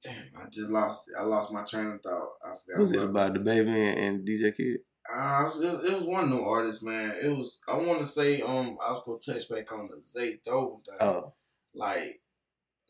[0.00, 1.16] Damn, I just lost it.
[1.18, 2.28] I lost my train of thought.
[2.44, 2.80] I forgot.
[2.80, 4.78] Was it I about DaBaby and, and DJ Kid?
[5.12, 7.14] Uh, it, was, one new artist, man.
[7.22, 7.58] It was.
[7.68, 8.76] I want to say um.
[8.86, 10.96] I was gonna touch back on the Zay Thoven thing.
[11.00, 11.32] Oh,
[11.74, 12.20] Like,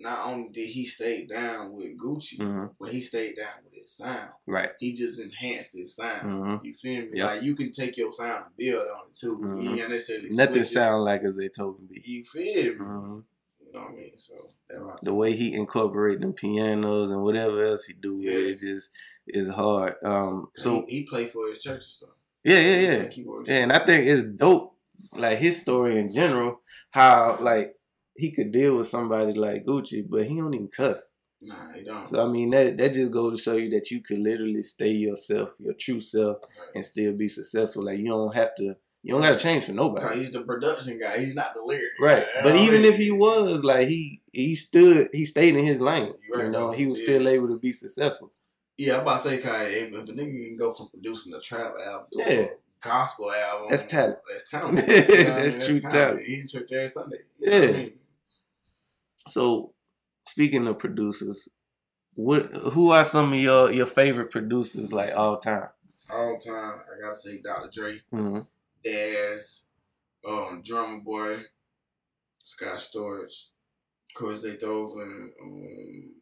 [0.00, 3.92] not only did he stay down with Gucci, hmm but he stayed down with his
[3.96, 4.30] sound.
[4.46, 4.70] right.
[4.80, 6.22] He just enhanced his sound.
[6.60, 7.18] hmm You feel me?
[7.18, 7.26] Yep.
[7.26, 9.40] Like you can take your sound and build on it too.
[9.44, 9.62] Mhm.
[9.62, 10.66] You ain't necessarily Nothing switch it.
[10.66, 12.06] sound like a Zaytoven beat.
[12.06, 12.78] You feel me?
[12.78, 13.18] hmm
[13.60, 14.16] You know what I mean?
[14.16, 14.34] So
[14.68, 18.32] that's what I The way he incorporate them pianos and whatever else he do, Yeah.
[18.52, 18.90] it just
[19.34, 19.94] is hard.
[20.04, 22.10] Um, So he, he played for his church and stuff.
[22.44, 23.08] yeah, yeah, yeah.
[23.44, 24.76] Yeah, and I think it's dope,
[25.14, 26.60] like his story in general,
[26.90, 27.74] how like
[28.16, 31.12] he could deal with somebody like Gucci, but he don't even cuss.
[31.40, 32.06] Nah, he don't.
[32.06, 34.90] So I mean that that just goes to show you that you could literally stay
[34.90, 36.74] yourself, your true self, Right.
[36.74, 37.84] and still be successful.
[37.84, 38.74] Like you don't have to,
[39.04, 40.18] you don't got to change for nobody.
[40.18, 41.18] he's the production guy.
[41.20, 41.92] He's not the lyric.
[42.00, 45.80] Right, You but even if he was like he he stood he stayed in his
[45.80, 47.04] lane, Right, you know, he was Yeah.
[47.04, 48.32] still able to be successful.
[48.78, 51.40] Yeah, I'm about to say, Kai, if, if a nigga can go from producing a
[51.40, 52.26] trap album to Yeah.
[52.42, 52.48] a
[52.80, 54.18] gospel album, That's talent.
[54.30, 54.78] That's talent.
[54.88, 55.80] You know what I That's mean?
[55.80, 56.22] true talent.
[56.24, 57.16] He in church every Sunday.
[57.40, 57.72] You I Yeah.
[57.72, 57.92] mean?
[59.28, 59.74] So
[60.26, 61.48] speaking of producers,
[62.14, 65.68] what who are some of your your favorite producers like all time?
[66.10, 67.68] All time, I gotta say, Dr.
[67.70, 68.40] Dre, hmm
[68.82, 69.66] Daz,
[70.26, 71.42] um, Drumma Boy,
[72.38, 73.48] Scott Storch,
[74.10, 76.14] of course they throw over um,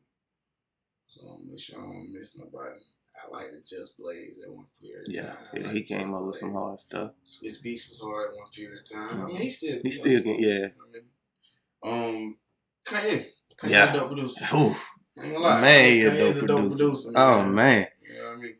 [1.23, 2.81] um, make sure I don't miss nobody.
[3.17, 5.37] I like the Just Blaze at one period of Yeah, time.
[5.53, 7.13] I yeah, like he came up with some hard stuff.
[7.25, 9.23] Swizz Beatz was hard at one period of time.
[9.23, 10.69] I mean, he still He still can, yeah.
[10.69, 12.37] I mean, um,
[12.85, 13.27] Kanye.
[13.57, 13.93] Kanye Yeah.
[13.93, 14.45] dope producer.
[14.57, 14.95] Oof.
[15.19, 15.61] I ain't gonna lie.
[15.61, 17.11] Man, a Kanye's dope producer.
[17.17, 17.87] Oh man.
[18.03, 18.57] You know what I mean?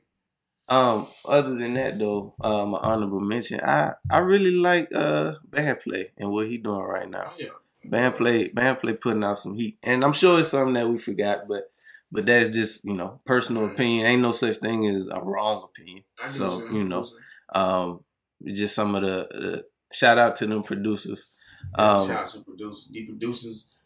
[0.69, 3.61] Um, other than that though, um, an honorable mention.
[3.61, 7.31] I I really like uh Bandplay and what he doing right now.
[7.31, 7.49] Oh, yeah.
[7.89, 11.47] Bandplay, band play, putting out some heat, and I'm sure it's something that we forgot,
[11.47, 11.71] but
[12.17, 13.73] but that's just you know personal Mhm.
[13.75, 14.07] opinion.
[14.07, 16.03] Ain't no such thing as a wrong opinion.
[16.31, 17.07] So, you're know.
[17.55, 18.01] Um,
[18.45, 21.29] just some of the, the shout out to them producers.
[21.75, 23.77] Um, Shout out to producers, the producers.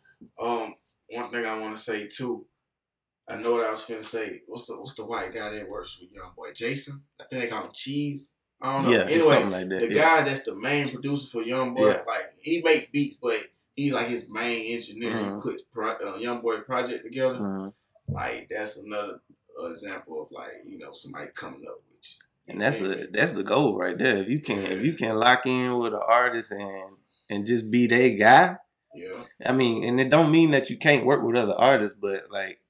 [0.40, 0.74] Um,
[1.08, 2.46] one thing I want to say too.
[3.28, 4.42] I know what I was finna say.
[4.46, 7.02] What's the what's the white guy that works with Young Boy Jason?
[7.20, 8.34] I think they call him Cheese.
[8.62, 8.90] I don't know.
[8.90, 9.80] yeah, anyway, something like that.
[9.80, 10.02] the yeah.
[10.20, 12.02] guy that's the main producer for Young Boy, Yeah.
[12.06, 13.40] like he make beats, but
[13.74, 15.12] he's like his main engineer.
[15.14, 15.36] Mhm.
[15.36, 17.36] He puts pro, uh, Young Boy project together.
[17.38, 17.72] Mhm.
[18.12, 19.20] Like that's another
[19.60, 22.52] uh, example of like you know somebody coming up with you.
[22.52, 24.18] And that's a that's the goal right there.
[24.18, 26.90] If you can if you can lock in with an artist and
[27.28, 28.56] and just be their guy,
[28.94, 29.22] yeah.
[29.44, 32.60] I mean, and it don't mean that you can't work with other artists, but like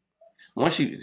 [0.54, 0.98] once you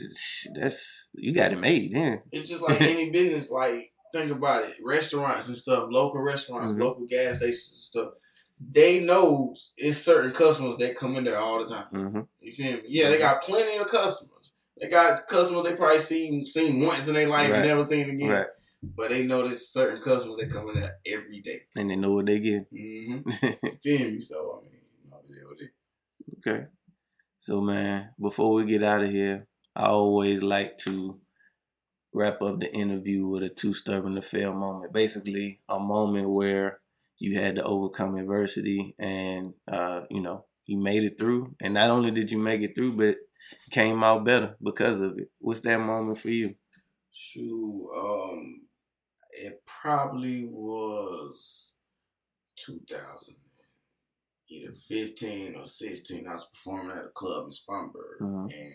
[0.56, 2.22] that's you got it made then.
[2.32, 3.50] It's just like any business.
[3.52, 6.80] Like think about it, restaurants and stuff, local restaurants, Mhm.
[6.80, 8.14] local gas stations and stuff.
[8.60, 11.86] They know it's certain customers that come in there all the time.
[11.92, 12.82] hmm You feel me?
[12.88, 14.54] Yeah, they got plenty of customers.
[14.80, 17.60] They got customers they probably seen seen once in their life Right.
[17.60, 18.30] and never seen again.
[18.30, 18.48] Right.
[18.82, 21.62] But they know there's certain customers that come in there every day.
[21.76, 22.72] And they know what they get.
[22.72, 23.30] Mm-hmm.
[23.84, 24.20] feel me?
[24.20, 26.54] So I mean, you know, it is what it is.
[26.56, 26.66] Okay.
[27.40, 31.20] So man, before we get out of here, I always like to
[32.14, 34.94] wrap up the interview with a too stubborn to fail moment.
[34.94, 36.80] Basically, a moment where
[37.20, 41.56] you had to overcome adversity and uh, you know, you made it through.
[41.62, 43.18] And not only did you make it through, but
[43.72, 45.32] came out better because of it.
[45.40, 46.56] What's that moment for you?
[47.12, 48.68] Shoot, um,
[49.32, 51.74] it probably was
[52.58, 53.36] 2000,
[54.50, 56.28] either 15 or 16.
[56.28, 58.52] I was performing at a club in Spartanburg, Mhm.
[58.54, 58.74] and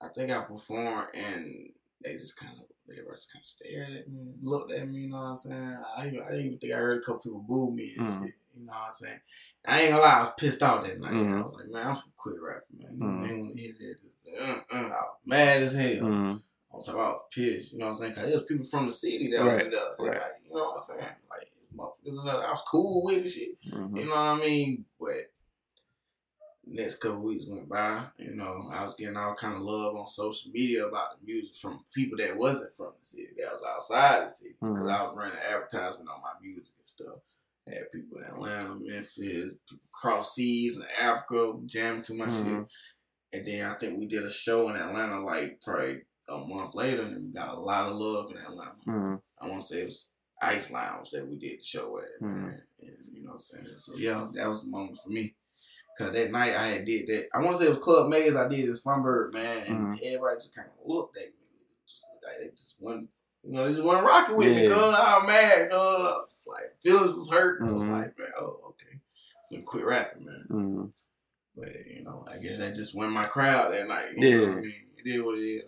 [0.00, 1.72] I think I performed, and
[2.04, 5.00] they just kind of, they were just kind of stared at me, looked at me.
[5.00, 5.78] You know what I'm saying?
[5.96, 8.22] I, I didn't even think I heard a couple people boo me and Mhm.
[8.24, 8.34] shit.
[8.56, 9.20] You know what I'm saying?
[9.66, 11.12] I ain't gonna lie, I was pissed off that night.
[11.12, 11.38] Mhm.
[11.40, 12.98] I was like, man, I'm finna quit rapping, man.
[12.98, 13.24] Mhm.
[13.24, 13.96] I ain't wanna hear that.
[14.38, 16.04] Uh, uh, I was mad as hell.
[16.04, 16.42] Mm,
[16.72, 18.14] I'm talking about pissed, you know what I'm saying?
[18.14, 19.80] Cause there's people from the city that was Right, in there.
[19.98, 20.20] Right.
[20.20, 21.16] Like, you know what I'm saying?
[21.30, 23.58] Like, motherfuckers I was cool with and shit.
[23.66, 24.84] mhm, You know what I mean?
[25.00, 25.32] But
[26.66, 30.08] next couple weeks went by, you know, I was getting all kind of love on
[30.08, 34.24] social media about the music from people that wasn't from the city, that was outside
[34.24, 34.54] the city.
[34.60, 34.90] Because Mhm.
[34.90, 37.18] I was running advertisement on my music and stuff.
[37.66, 42.46] I had people in Atlanta, Memphis, people across seas and Africa jamming to my shit.
[42.46, 42.68] Mhm.
[43.32, 47.02] And then I think we did a show in Atlanta like probably a month later,
[47.02, 48.76] and we got a lot of love in Atlanta.
[48.86, 50.10] mhm, I want to say it was
[50.40, 52.62] Ice Lounge that we did the show at, man.
[52.80, 53.78] And you know what I'm saying?
[53.78, 55.36] So yeah, that was the moment for me.
[55.98, 57.28] Cause that night I had did that.
[57.32, 58.34] I want to say it was Club Maze.
[58.34, 60.00] I did it in Spartanburg, man, and Mhm.
[60.04, 61.32] everybody just kind of looked at me,
[61.86, 63.12] just like they just wasn't,
[63.44, 64.68] you know, they just wasn't rocking with me.
[64.68, 65.70] Cause I'm mad.
[65.70, 67.62] Cause it's like feelings was hurt.
[67.62, 67.90] I was Mhm.
[67.92, 70.46] like, man, oh okay, I'm gonna quit rapping, man.
[70.50, 70.92] mhm.
[71.56, 74.06] But you know, I guess that just went my crowd that night.
[74.16, 74.54] You know what Yeah.
[74.56, 74.72] I mean?
[74.96, 75.62] It is what it is.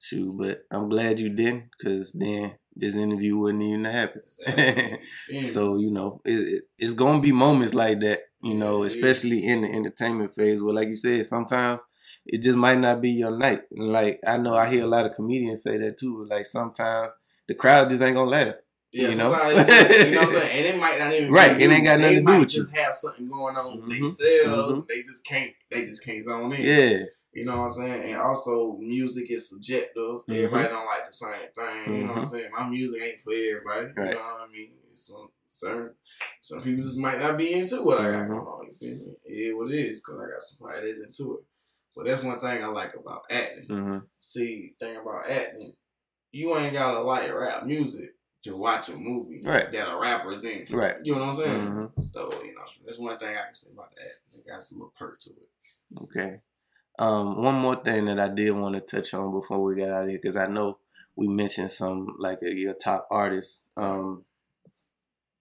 [0.00, 4.22] Shoot, but I'm glad you didn't, cause then this interview wouldn't even happen.
[4.22, 4.98] Exactly.
[5.48, 8.20] So you know, it, it, it's gonna be moments like that.
[8.42, 11.82] You know, especially in the entertainment phase, where like you said, sometimes
[12.24, 13.62] it just might not be your night.
[13.72, 16.24] And like I know, I hear a lot of comedians say that too.
[16.24, 17.12] Like sometimes
[17.48, 18.54] the crowd just ain't gonna laugh.
[18.92, 19.30] Yeah, you know?
[19.30, 21.84] just, you know what I'm saying, and it might not even Right, Be it ain't
[21.84, 22.62] got nothing to do with you.
[22.62, 23.82] just have something going on.
[23.82, 24.72] Mhm, sell.
[24.72, 24.88] mhm.
[24.88, 25.52] They just can't.
[25.70, 26.62] They just can't zone in.
[26.62, 28.02] Yeah, You know what I'm saying?
[28.12, 30.02] And also, music is subjective.
[30.26, 30.34] Mhm.
[30.36, 31.96] Everybody don't like the same thing.
[31.98, 32.30] You know what I'm Mhm.
[32.30, 32.50] saying?
[32.52, 33.86] My music ain't for everybody.
[33.94, 34.08] Right.
[34.10, 34.70] You know what I mean?
[34.94, 35.94] Some certain
[36.42, 38.66] some people just might not be into what I got going on.
[38.66, 39.16] You feel me?
[39.24, 41.44] It is what it is because I got somebody that's into it.
[41.96, 43.66] But that's one thing I like about acting.
[43.66, 45.72] hmm See, thing about acting,
[46.30, 48.10] you ain't gotta like rap music
[48.44, 49.72] to watch a movie Right.
[49.72, 50.66] that a rapper's in.
[50.70, 50.96] right.
[51.02, 51.60] You know what I'm saying?
[51.72, 52.00] Mhm.
[52.00, 54.38] So, you know, that's one thing I can say about that.
[54.38, 56.02] It got some little perk to it.
[56.04, 56.40] Okay.
[57.00, 60.02] Um, one more thing that I did want to touch on before we got out
[60.04, 60.78] of here, because I know
[61.16, 64.24] we mentioned some like uh, your top artists um,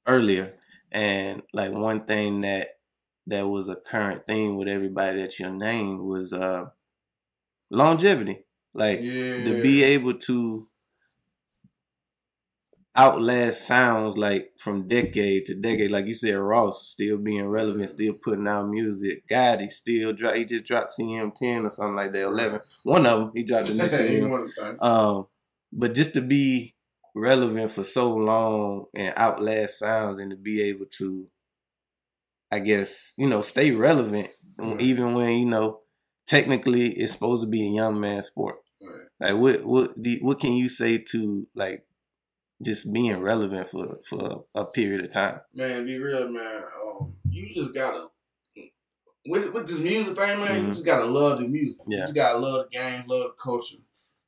[0.08, 0.55] earlier,
[0.91, 2.70] and like one thing that
[3.28, 6.66] that was a current theme with everybody that you named was uh,
[7.70, 8.45] longevity.
[8.74, 9.43] Like Yeah.
[9.43, 10.68] to be able to
[12.95, 15.91] outlast sounds like from decade to decade.
[15.91, 19.28] Like you said, Ross still being relevant, still putting out music.
[19.28, 20.36] Gotti still drop.
[20.36, 22.24] He just dropped CM ten or something like that.
[22.26, 22.62] Eleven.
[22.84, 24.82] One of them he dropped the new CM.
[24.82, 25.28] Um,
[25.72, 26.76] but just to be
[27.20, 31.28] relevant for so long and outlast sounds and to be able to,
[32.51, 34.82] I guess you know, stay relevant right.
[34.82, 35.82] even when you know
[36.28, 38.57] technically it's supposed to be a young man sport.
[38.82, 39.32] Right.
[39.32, 39.91] Like what what
[40.22, 41.86] what can you say to like
[42.63, 45.41] just being relevant for for a period of time.
[45.53, 46.63] Man, be real, man.
[46.82, 48.07] Um, you just gotta
[49.28, 50.47] with with this music thing, man.
[50.47, 50.65] Mm-hmm.
[50.65, 51.86] You just gotta love the music.
[51.88, 51.97] Yeah.
[51.97, 53.78] You just gotta love the game, love the culture.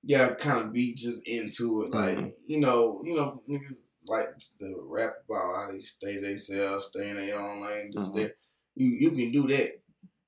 [0.03, 2.29] You gotta kind of be just into it, like mm-hmm.
[2.47, 3.75] you know, you know, niggas
[4.07, 4.29] like
[4.59, 7.91] the rap about how they stay themselves, stay in their own lane.
[7.91, 8.17] Just mm-hmm.
[8.17, 8.37] that
[8.75, 9.79] you you can do that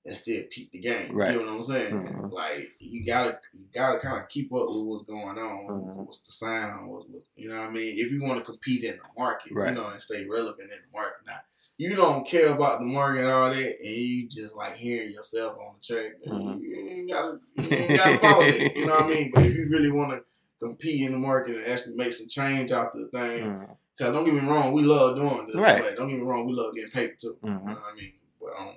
[0.03, 1.15] and still peep the game.
[1.15, 1.31] Right.
[1.31, 1.93] You know what I'm saying?
[1.93, 2.27] Mm-hmm.
[2.27, 5.67] Like you gotta you gotta kind of keep up with what's going on.
[5.69, 6.03] Mm-hmm.
[6.03, 6.89] What's the sound?
[6.89, 7.95] What's, what, you know what I mean?
[7.97, 9.69] If you want to compete in the market, right.
[9.69, 11.25] you know, and stay relevant in the market.
[11.27, 11.39] Now,
[11.81, 15.57] you don't care about the market and all that, and you just like hearing yourself
[15.57, 16.11] on the track.
[16.27, 16.59] Mm-hmm.
[16.61, 18.75] You ain't gotta you ain't gotta follow it.
[18.75, 19.31] You know what I mean?
[19.33, 20.23] But if you really want to
[20.59, 23.47] compete in the market and actually make some change out this thing.
[23.47, 23.71] Mm-hmm.
[23.97, 25.55] Cause don't get me wrong, we love doing this.
[25.55, 25.81] Right.
[25.81, 27.37] But don't get me wrong, we love getting paper too.
[27.43, 27.67] You mm-hmm.
[27.67, 28.13] know what I mean?
[28.39, 28.75] But um,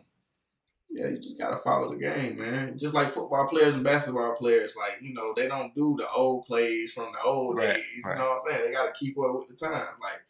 [0.88, 2.78] yeah, you just gotta follow the game, man.
[2.78, 6.46] Just like football players and basketball players, like you know, they don't do the old
[6.46, 8.02] plays from the old right, days.
[8.02, 8.12] Right.
[8.12, 8.64] You know what I'm saying?
[8.64, 9.98] They gotta keep up with the times.
[10.00, 10.24] Like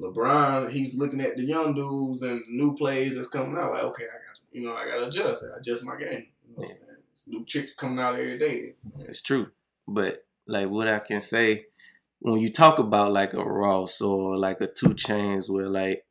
[0.00, 3.72] LeBron, he's looking at the young dudes and new plays that's coming out.
[3.72, 5.44] Like, okay, I got you know, I gotta adjust.
[5.44, 6.26] I adjust my game.
[6.48, 6.94] You know yeah.
[7.26, 8.74] new tricks coming out every day.
[9.00, 9.48] It's true,
[9.86, 11.66] but like what I can say
[12.20, 16.06] when you talk about like a Ross or like a 2 Chainz, where like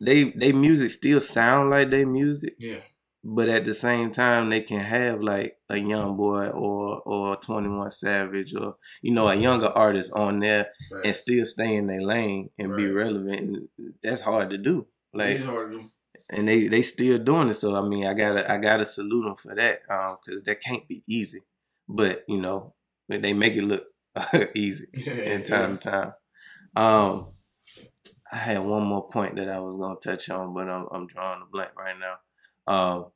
[0.00, 2.54] they they music still sound like they music.
[2.58, 2.80] Yeah.
[3.26, 7.68] But at the same time, they can have like a young boy or or Twenty
[7.68, 11.06] One Savage or you know a younger artist on there right.
[11.06, 12.76] and still stay in their lane and right.
[12.76, 13.40] be relevant.
[13.40, 13.68] And
[14.02, 14.88] that's hard to do.
[15.14, 15.84] Like, hard to do.
[16.28, 17.54] and they they still doing it.
[17.54, 20.86] So I mean, I gotta I gotta salute them for that because um, that can't
[20.86, 21.40] be easy.
[21.88, 22.68] But you know,
[23.08, 23.86] they make it look
[24.54, 26.12] easy in time to time.
[26.76, 27.26] Um,
[28.30, 31.40] I had one more point that I was gonna touch on, but I'm, I'm drawing
[31.40, 32.16] a blank right now.
[32.66, 33.06] Um,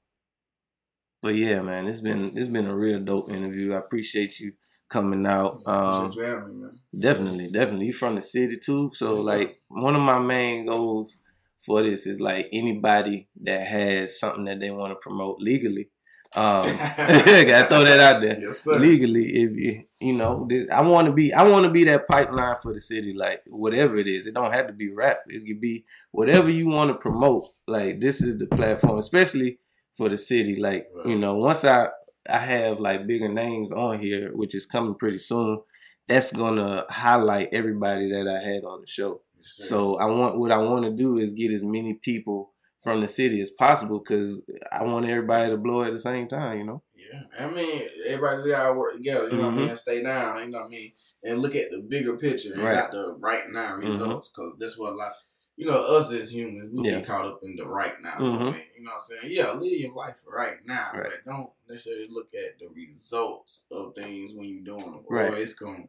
[1.20, 3.74] but yeah, man, it's been it's been a real dope interview.
[3.74, 4.52] I appreciate you
[4.88, 5.60] coming out.
[5.66, 7.86] Um, me, definitely, definitely.
[7.86, 9.22] You from the city too, so yeah.
[9.22, 11.22] like one of my main goals
[11.58, 15.90] for this is like anybody that has something that they want to promote legally
[16.34, 18.38] um, gotta throw that out there.
[18.38, 18.78] Yes, sir.
[18.78, 22.56] Legally, if you, you know, I want to be, I want to be that pipeline
[22.56, 23.14] for the city.
[23.14, 25.18] Like whatever it is, it don't have to be rap.
[25.26, 27.44] It could be whatever you want to promote.
[27.66, 29.58] Like this is the platform, especially
[29.94, 30.56] for the city.
[30.56, 31.06] Like right.
[31.06, 31.88] you know, once I
[32.28, 35.60] I have like bigger names on here, which is coming pretty soon.
[36.08, 39.20] That's gonna highlight everybody that I had on the show.
[39.38, 42.52] Yes, so I want what I want to do is get as many people
[42.88, 44.40] from the city as possible because
[44.72, 46.82] I want everybody to blow at the same time, you know?
[46.94, 47.22] Yeah.
[47.38, 49.36] I mean, everybody's got to work together, you mm-hmm.
[49.38, 49.66] know what I mean?
[49.66, 49.74] Mm-hmm.
[49.74, 50.92] Stay down, you know what I mean?
[51.24, 52.74] And look at the bigger picture and right.
[52.74, 53.90] not the right now mm-hmm.
[53.90, 54.60] results because mm-hmm.
[54.60, 55.12] that's what a lot,
[55.56, 56.96] you know, us as humans, we yeah.
[56.96, 58.12] get caught up in the right now.
[58.12, 58.44] Mm-hmm.
[58.44, 59.32] You know what I'm saying?
[59.34, 61.04] Yeah, live your life right now, right.
[61.04, 65.04] but don't necessarily look at the results of things when you're doing them.
[65.10, 65.32] Right.
[65.32, 65.88] Or it's going to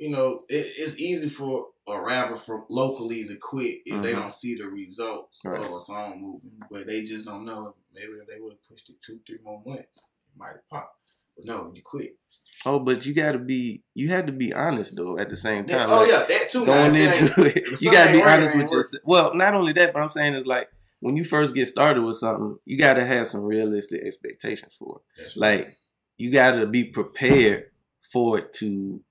[0.00, 4.02] you know, it, it's easy for a rapper from locally to quit if mm-hmm.
[4.02, 5.62] they don't see the results right.
[5.62, 7.74] of a song moving, but they just don't know.
[7.94, 10.96] Maybe if they would have pushed it two, three more months, it might have popped.
[11.36, 12.16] But no, you quit.
[12.64, 15.18] Oh, but you got to be, you had to be honest though.
[15.18, 16.64] At the same time, oh like, yeah, that too.
[16.64, 19.02] Going into it, you got to be honest with yourself.
[19.04, 20.68] Well, not only that, but I'm saying is like
[21.00, 24.96] when you first get started with something, you got to have some realistic expectations for
[24.96, 25.20] it.
[25.20, 25.74] That's like right.
[26.16, 27.64] you got to be prepared
[28.00, 29.02] for it to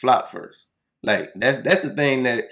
[0.00, 0.66] flop first.
[1.02, 2.44] Like that's that's the thing that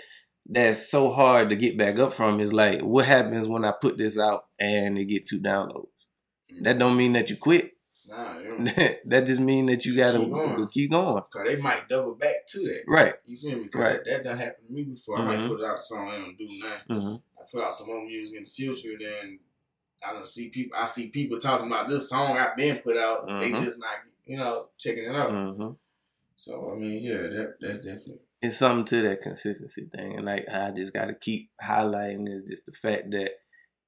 [0.46, 3.96] that's so hard to get back up from is like what happens when I put
[3.96, 6.07] this out and it get two downloads.
[6.62, 7.72] That don't mean that you quit.
[8.08, 8.34] Nah,
[9.07, 10.68] that just mean that you gotta keep going.
[10.68, 11.22] Keep going.
[11.30, 12.84] Cause they might double back to that.
[12.87, 13.14] Right.
[13.25, 13.68] You feel me?
[13.75, 14.04] Right.
[14.04, 15.18] that, that done happened to me before.
[15.18, 15.29] Mm-hmm.
[15.29, 15.54] I might mm-hmm.
[15.57, 16.80] put out a song and don't do nothing.
[16.91, 17.14] Mm-hmm.
[17.41, 19.41] I put out some more music in the future, then
[20.07, 20.79] I don't see people.
[20.79, 23.26] I see people talking about this song I've been put out.
[23.26, 23.41] Mm-hmm.
[23.41, 23.96] They just not,
[24.26, 25.76] you know, checking it out.
[26.36, 30.46] So I mean, yeah, that that's definitely it's something to that consistency thing, and like
[30.52, 33.30] I just got to keep highlighting is just the fact that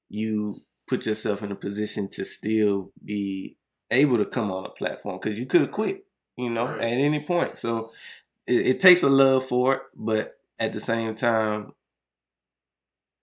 [0.09, 3.59] you put yourself in a position to still be
[3.91, 6.07] able to come on a platform because you could have quit,
[6.37, 6.81] you know, right.
[6.81, 7.59] at any point.
[7.59, 7.91] So
[8.47, 11.73] it, it takes a love for it, but at the same time,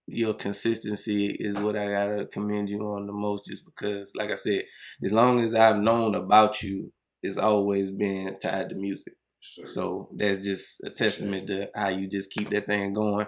[0.05, 4.35] your consistency is what I gotta commend you on the most, just because, like I
[4.35, 4.65] said,
[5.03, 6.91] as long as I've known about you,
[7.23, 9.13] it's always been tied to music.
[9.39, 9.65] Sure.
[9.65, 13.27] So that's just a testament to how you just keep that thing going.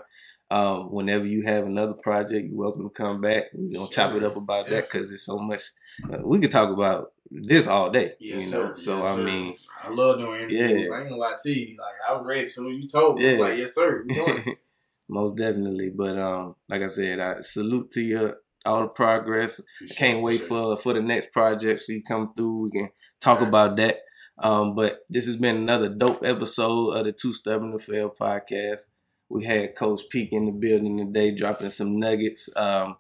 [0.51, 3.45] Um, whenever you have another project, you're welcome to come back.
[3.53, 5.61] We're gonna chop it up about that because it's so much.
[6.03, 8.13] Uh, we could talk about this all day.
[8.19, 8.67] Yes, you sir.
[8.69, 9.23] know, so Yes, I sir.
[9.23, 10.88] mean, I love doing interviews.
[10.88, 10.93] Yeah.
[10.95, 11.77] I ain't gonna lie to you.
[11.80, 13.31] Like I was ready as soon as you told me.
[13.34, 13.39] Yeah.
[13.41, 14.03] like, yes, sir.
[14.07, 14.57] We doing it.
[15.09, 15.89] most definitely.
[15.89, 18.34] But um, like I said, I salute to you
[18.65, 19.59] all the progress.
[19.81, 22.63] I can't wait for for the next project so you come through.
[22.65, 22.89] We can
[23.26, 24.02] talk about that.
[24.38, 28.81] Um, but this has been another dope episode of the Too Stubborn to Fail podcast.
[29.30, 32.56] We had Coach Peake in the building today, dropping some nuggets.
[32.56, 32.97] Um,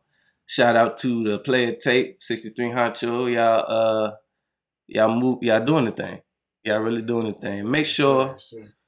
[0.47, 3.31] shout out to the player tape, 63 Honcho.
[3.31, 4.11] Y'all uh
[4.87, 6.21] y'all move y'all doing the thing.
[6.63, 7.69] Y'all really doing the thing.
[7.69, 8.35] Make sure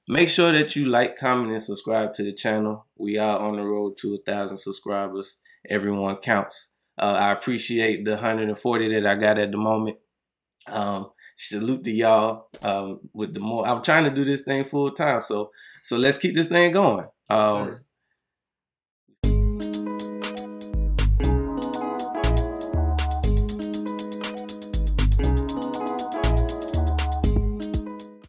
[0.10, 2.86] Make sure that you like, comment, and subscribe to the channel.
[2.98, 5.36] We are on the road to a thousand subscribers.
[5.70, 6.70] Everyone counts.
[6.98, 9.98] Uh, I appreciate the 140 that I got at the moment.
[10.68, 12.50] Um, salute to y'all.
[12.62, 15.52] Um, with the more, I'm trying to do this thing full time, so
[15.84, 17.06] so let's keep this thing going.
[17.30, 17.84] Yes, Um, sir.